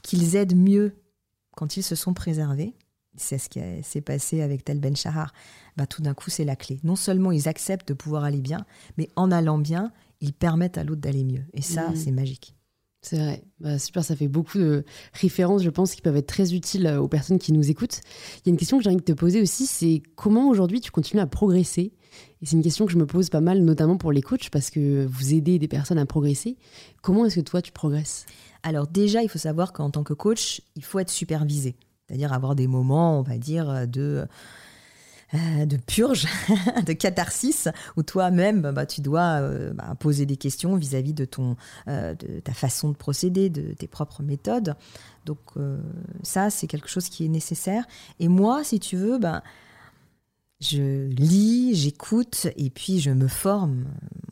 [0.00, 0.96] qu'ils aident mieux
[1.54, 2.74] quand ils se sont préservés,
[3.16, 5.32] c'est ce qui s'est passé avec Tel Ben Shahar,
[5.76, 6.80] bah, tout d'un coup c'est la clé.
[6.84, 8.64] Non seulement ils acceptent de pouvoir aller bien,
[8.96, 11.44] mais en allant bien, ils permettent à l'autre d'aller mieux.
[11.52, 11.96] Et ça, mmh.
[11.96, 12.55] c'est magique.
[13.08, 13.44] C'est vrai.
[13.60, 17.00] Bah, super, ça fait beaucoup de références, je pense, qui peuvent être très utiles euh,
[17.00, 18.00] aux personnes qui nous écoutent.
[18.38, 20.80] Il y a une question que j'ai envie de te poser aussi, c'est comment aujourd'hui
[20.80, 21.92] tu continues à progresser?
[22.42, 24.70] Et c'est une question que je me pose pas mal, notamment pour les coachs, parce
[24.70, 26.56] que vous aidez des personnes à progresser.
[27.00, 28.26] Comment est-ce que toi, tu progresses?
[28.64, 31.76] Alors déjà, il faut savoir qu'en tant que coach, il faut être supervisé.
[32.08, 34.26] C'est-à-dire avoir des moments, on va dire, de
[35.34, 36.26] euh, de purge,
[36.86, 41.56] de catharsis, où toi-même, bah, tu dois euh, bah, poser des questions vis-à-vis de ton,
[41.88, 44.76] euh, de ta façon de procéder, de tes propres méthodes.
[45.24, 45.40] Donc
[46.22, 47.84] ça, c'est quelque chose qui est nécessaire.
[48.20, 49.42] Et moi, si tu veux, ben
[50.60, 53.84] je lis, j'écoute et puis je me forme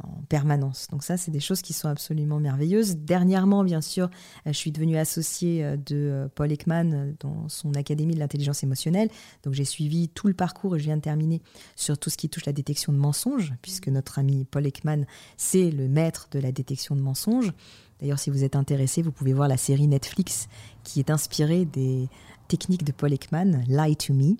[0.03, 0.89] en permanence.
[0.91, 2.97] Donc ça, c'est des choses qui sont absolument merveilleuses.
[2.97, 4.09] Dernièrement, bien sûr,
[4.47, 9.11] je suis devenue associée euh, de euh, Paul Ekman dans son Académie de l'intelligence émotionnelle.
[9.43, 11.43] Donc j'ai suivi tout le parcours et je viens de terminer
[11.77, 15.05] sur tout ce qui touche la détection de mensonges, puisque notre ami Paul Ekman,
[15.37, 17.53] c'est le maître de la détection de mensonges.
[18.01, 20.49] D'ailleurs, si vous êtes intéressé, vous pouvez voir la série Netflix
[20.85, 22.09] qui est inspirée des
[22.49, 24.37] techniques de Paul Ekman, Lie to Me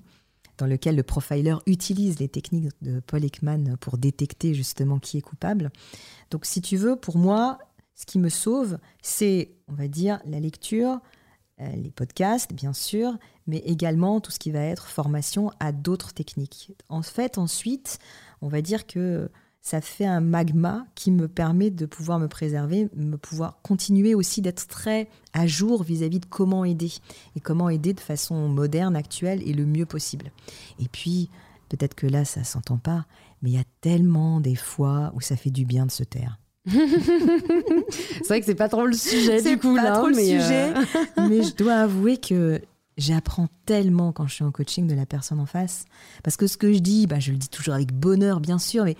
[0.57, 5.21] dans lequel le profiler utilise les techniques de Paul Ekman pour détecter justement qui est
[5.21, 5.71] coupable.
[6.31, 7.59] Donc si tu veux, pour moi,
[7.95, 10.99] ce qui me sauve, c'est, on va dire, la lecture,
[11.61, 16.13] euh, les podcasts, bien sûr, mais également tout ce qui va être formation à d'autres
[16.13, 16.73] techniques.
[16.89, 17.99] En fait, ensuite,
[18.41, 19.29] on va dire que
[19.65, 24.43] ça fait un magma qui me permet de pouvoir me préserver, me pouvoir continuer aussi
[24.43, 26.91] d'être très à jour vis-à-vis de comment aider
[27.35, 30.31] et comment aider de façon moderne, actuelle et le mieux possible.
[30.79, 31.31] Et puis,
[31.67, 33.07] peut-être que là, ça s'entend pas,
[33.41, 36.37] mais il y a tellement des fois où ça fait du bien de se taire.
[36.67, 40.41] c'est vrai que c'est pas trop le sujet du coup pas trop le mais euh,
[40.41, 40.73] sujet,
[41.29, 42.59] mais je dois avouer que
[42.97, 45.85] j'apprends tellement quand je suis en coaching de la personne en face
[46.23, 48.85] parce que ce que je dis, bah, je le dis toujours avec bonheur bien sûr,
[48.85, 48.95] mais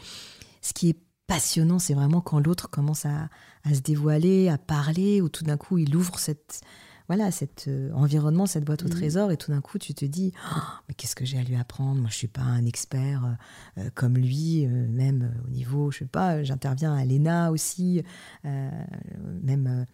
[0.66, 0.98] ce qui est
[1.28, 3.30] passionnant, c'est vraiment quand l'autre commence à,
[3.72, 6.62] se dévoiler, à parler, ou tout d'un coup il ouvre cette
[7.08, 8.90] voilà cet euh, environnement, cette boîte au mmh.
[8.90, 11.56] trésor, et tout d'un coup tu te dis oh, mais qu'est-ce que j'ai à lui
[11.56, 12.02] apprendre?
[12.02, 16.06] Moi je suis pas un expert euh, euh, comme lui, même au niveau je sais
[16.06, 18.02] pas, j'interviens à l'ENA aussi,
[18.44, 19.86] même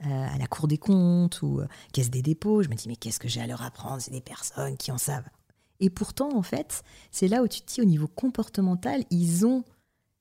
[0.00, 1.62] à la Cour des comptes ou
[1.94, 2.62] Caisse des dépôts.
[2.62, 4.02] Je me dis mais qu'est-ce que j'ai à leur apprendre?
[4.02, 5.28] C'est des personnes qui en savent.
[5.80, 9.64] Et pourtant en fait c'est là où tu te dis au niveau comportemental ils ont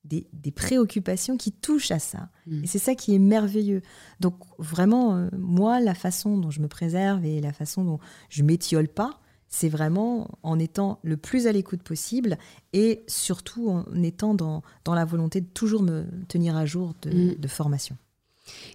[0.10, 2.30] des, préoccupations qui touchent à ça.
[2.47, 2.64] Mm.
[2.64, 3.82] Et c'est ça qui est merveilleux.
[4.20, 7.99] Donc vraiment, euh, moi, la façon dont je me préserve et la façon dont
[8.30, 12.38] je m'étiole pas, c'est vraiment en étant le plus à l'écoute possible
[12.74, 17.10] et surtout en étant dans, dans, la volonté de toujours me tenir à jour de,
[17.10, 17.36] mm.
[17.36, 17.97] de formation.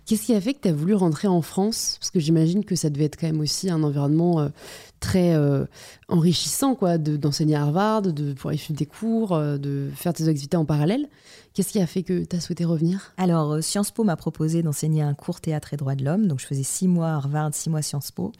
[0.06, 1.96] Qu'est-ce qui a fait que tu as voulu rentrer en France?
[2.00, 4.48] Parce que j'imagine que ça devait être quand même aussi un environnement euh,
[5.00, 5.64] très euh,
[6.08, 10.56] enrichissant, quoi, d'enseigner à Harvard, de pouvoir suivre des cours, euh, de faire tes activités
[10.56, 11.08] en parallèle.
[11.54, 13.12] Qu'est-ce qui a fait que tu as souhaité revenir?
[13.16, 16.26] Alors, Sciences Po m'a proposé d'enseigner un cours théâtre et droits de l'homme.
[16.26, 18.32] Donc, je faisais six mois à Harvard, six mois Sciences Po.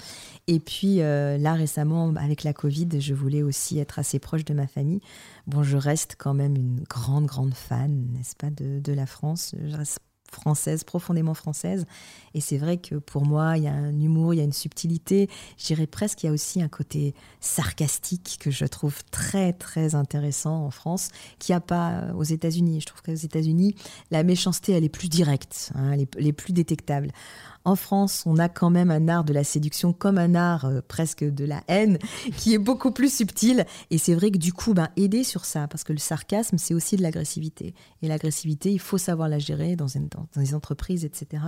[0.47, 4.67] Et puis, là, récemment, avec la Covid, je voulais aussi être assez proche de ma
[4.67, 5.01] famille.
[5.47, 9.55] Bon, je reste quand même une grande, grande fan, n'est-ce pas, de, de la France.
[9.63, 9.99] Je reste
[10.33, 11.87] française, profondément française.
[12.35, 14.53] Et c'est vrai que pour moi, il y a un humour, il y a une
[14.53, 15.29] subtilité.
[15.59, 19.95] Je dirais presque qu'il y a aussi un côté sarcastique que je trouve très, très
[19.95, 22.81] intéressant en France, qu'il n'y a pas aux États-Unis.
[22.81, 23.75] Je trouve qu'aux États-Unis,
[24.11, 27.13] la méchanceté, elle est plus directe, hein, elle est plus détectable.
[27.65, 30.81] En France, on a quand même un art de la séduction comme un art euh,
[30.87, 31.99] presque de la haine
[32.37, 33.67] qui est beaucoup plus subtil.
[33.91, 36.75] Et c'est vrai que du coup, ben, aider sur ça, parce que le sarcasme, c'est
[36.75, 37.75] aussi de l'agressivité.
[38.03, 41.43] Et l'agressivité, il faut savoir la gérer dans, dans, les entreprises, etc.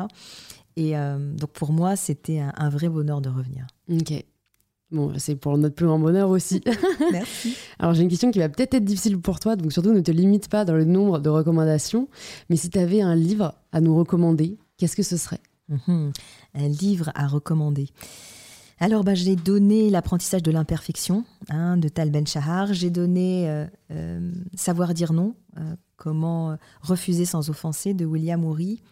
[0.77, 3.67] Et euh, donc pour moi, c'était un, vrai bonheur de revenir.
[3.91, 4.25] Ok.
[4.91, 6.63] Bon, c'est pour notre plus grand bonheur aussi.
[7.11, 7.57] Merci.
[7.79, 10.11] Alors j'ai une question qui va peut-être être difficile pour toi, donc surtout ne te
[10.11, 12.09] limite pas dans le nombre de recommandations.
[12.49, 15.41] Mais si tu avais un livre à nous recommander, qu'est-ce que ce serait?
[15.69, 16.13] Mhm.
[16.55, 17.89] Un livre à recommander.
[18.81, 22.73] Alors, bah, j'ai donné L'apprentissage de l'imperfection hein, de Tal Ben Shahar.
[22.73, 28.83] J'ai donné euh, euh, Savoir dire non, euh, comment refuser sans offenser de William Oury.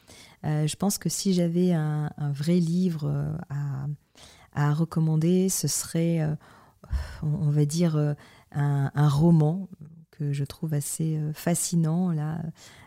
[0.44, 3.36] je pense que si j'avais un, vrai livre
[4.54, 6.20] à, recommander, ce serait,
[7.22, 8.14] on, va dire,
[8.52, 9.68] un, roman
[10.12, 12.12] que je trouve assez fascinant.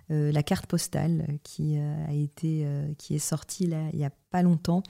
[0.09, 4.81] La carte postale qui est sortie il y a pas longtemps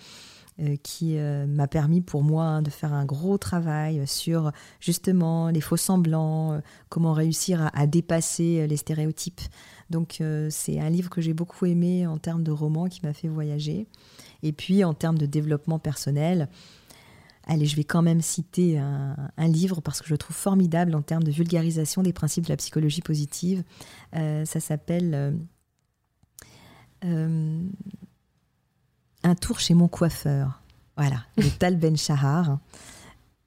[0.83, 6.61] qui m'a permis pour moi de faire un gros travail sur justement les faux semblants,
[6.87, 9.41] comment réussir à, dépasser les stéréotypes.
[9.89, 13.27] Donc c'est un livre que j'ai beaucoup aimé en termes de roman qui m'a fait
[13.27, 13.87] voyager.
[14.43, 16.47] Et puis en termes de développement personnel,
[17.47, 21.03] Allez, je vais quand même citer un, livre parce que je le trouve formidable en
[21.03, 23.63] termes de vulgarisation des principes de la psychologie positive.
[24.15, 25.31] Euh, ça s'appelle euh,
[27.05, 27.61] euh,
[29.25, 30.61] Un tour chez mon coiffeur.
[30.97, 32.59] Voilà, de Tal Ben Shahar,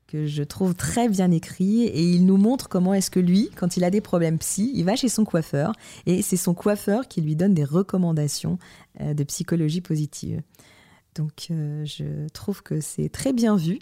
[0.08, 1.84] que je trouve très bien écrit.
[1.84, 4.84] Et il nous montre comment est-ce que lui, quand il a des problèmes psy, il
[4.84, 5.72] va chez son coiffeur.
[6.04, 8.58] Et c'est son coiffeur qui lui donne des recommandations
[9.00, 10.42] de psychologie positive.
[11.14, 13.78] Donc je trouve que c'est très bien vu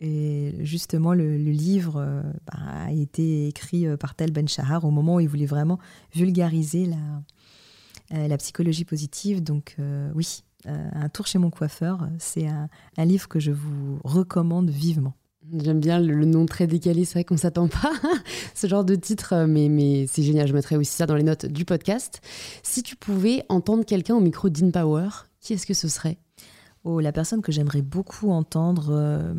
[0.00, 4.90] Et justement, le, livre euh, bah, a été écrit euh, par Tel Ben Shahar au
[4.90, 5.78] moment où il voulait vraiment
[6.14, 6.96] vulgariser la,
[8.12, 9.42] euh, la psychologie positive.
[9.42, 9.76] Donc
[10.14, 12.68] oui, Un tour chez mon coiffeur, c'est un,
[13.04, 15.14] livre que je vous recommande vivement.
[15.58, 18.08] J'aime bien le, nom très décalé, c'est vrai qu'on ne s'attend pas à
[18.54, 21.44] ce genre de titre, mais, mais c'est génial, je mettrai aussi ça dans les notes
[21.44, 22.22] du podcast.
[22.62, 25.08] Si tu pouvais entendre quelqu'un au micro d'InPower,
[25.40, 26.16] qui est-ce que ce serait?
[26.84, 29.34] Oh, la personne que j'aimerais beaucoup entendre,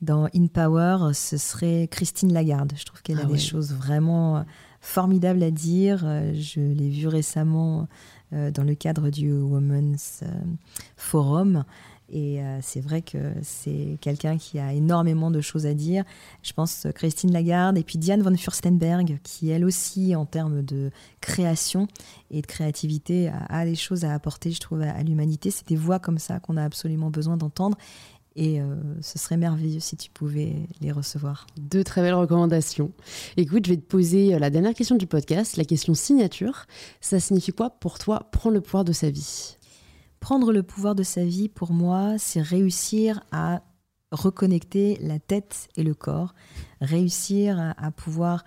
[0.00, 2.72] dans In Power, ce serait Christine Lagarde.
[2.76, 4.44] Je trouve qu'elle a ah des choses vraiment
[4.80, 6.02] formidables à dire.
[6.04, 7.84] Euh, je l'ai vue récemment euh,
[8.32, 10.26] dans le cadre du Women's euh,
[10.96, 11.64] Forum.
[12.10, 16.04] Et c'est vrai que c'est quelqu'un qui a énormément de choses à dire.
[16.42, 20.90] Je pense Christine Lagarde et puis Diane von Furstenberg, qui elle aussi, en termes de
[21.20, 21.86] création
[22.30, 25.50] et de créativité, a, des choses à apporter, je trouve, à l'humanité.
[25.50, 27.76] C'est des voix comme ça qu'on a absolument besoin d'entendre.
[28.40, 31.48] Et euh, ce serait merveilleux si tu pouvais les recevoir.
[31.56, 32.92] Deux très belles recommandations.
[33.36, 36.66] Écoute, je vais te poser euh, la dernière question du podcast, la question signature.
[37.00, 39.56] Ça signifie quoi pour toi prendre le pouvoir de sa vie?
[40.20, 43.62] Prendre le pouvoir de sa vie, pour moi, c'est réussir à
[44.12, 46.32] reconnecter la tête et le corps,
[46.80, 48.44] réussir à, à pouvoir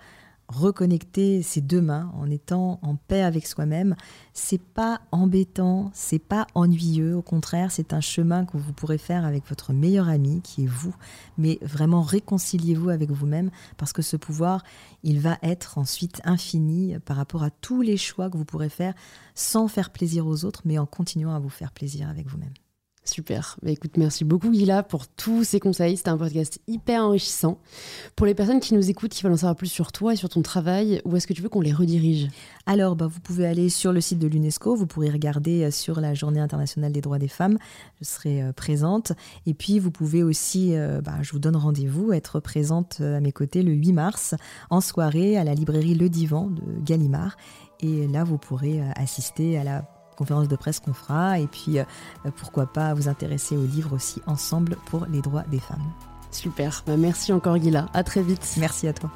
[0.52, 3.96] reconnecter ses deux mains en étant en paix avec soi-même,
[4.32, 9.24] c'est pas embêtant, c'est pas ennuyeux, au contraire, c'est un chemin que vous pourrez faire
[9.24, 10.94] avec votre meilleur ami qui est vous,
[11.38, 14.62] mais vraiment réconciliez-vous avec vous-même parce que ce pouvoir,
[15.02, 18.94] il va être ensuite infini par rapport à tous les choix que vous pourrez faire
[19.34, 22.52] sans faire plaisir aux autres, mais en continuant à vous faire plaisir avec vous-même.
[23.04, 23.56] Super.
[23.62, 25.96] Bah, écoute, merci beaucoup Gila pour tous ces conseils.
[25.96, 27.58] C'était un podcast hyper enrichissant.
[28.14, 30.28] Pour les personnes qui nous écoutent, qui veulent en savoir plus sur toi et sur
[30.28, 32.28] ton travail, où est-ce que tu veux qu'on les redirige?
[32.64, 34.76] Alors, bah, vous pouvez aller sur le site de l'UNESCO.
[34.76, 37.58] Vous pourrez regarder euh, sur la Journée internationale des droits des femmes.
[38.00, 39.12] Je serai euh, présente.
[39.46, 43.32] Et puis, vous pouvez aussi, euh, bah, je vous donne rendez-vous, être présente à mes
[43.32, 44.34] côtés le 8 mars
[44.70, 47.36] en soirée à la librairie Le Divan de Gallimard.
[47.80, 51.84] Et là, vous pourrez assister à la conférence de presse qu'on fera et puis euh,
[52.36, 55.82] pourquoi pas vous intéresser au livre aussi ensemble pour les droits des femmes.
[56.30, 58.54] Super, bah, merci encore Gila, à très vite.
[58.58, 59.10] Merci à toi.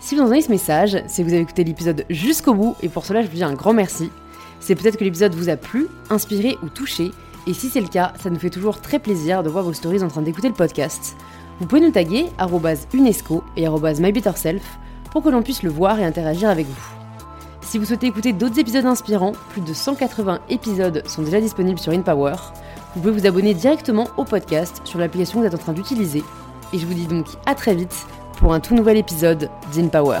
[0.00, 3.06] Si vous entendez ce message, c'est que vous avez écouté l'épisode jusqu'au bout et pour
[3.06, 4.10] cela je vous dis un grand merci.
[4.60, 7.12] C'est peut-être que l'épisode vous a plu, inspiré ou touché
[7.46, 10.02] et si c'est le cas, ça nous fait toujours très plaisir de voir vos stories
[10.02, 11.16] en train d'écouter le podcast.
[11.58, 12.26] Vous pouvez nous taguer
[12.94, 14.78] UNESCO et mybetterself
[15.10, 17.01] pour que l'on puisse le voir et interagir avec vous.
[17.72, 21.90] Si vous souhaitez écouter d'autres épisodes inspirants, plus de 180 épisodes sont déjà disponibles sur
[21.90, 22.34] InPower.
[22.94, 26.22] Vous pouvez vous abonner directement au podcast sur l'application que vous êtes en train d'utiliser.
[26.74, 28.06] Et je vous dis donc à très vite
[28.36, 30.20] pour un tout nouvel épisode d'InPower.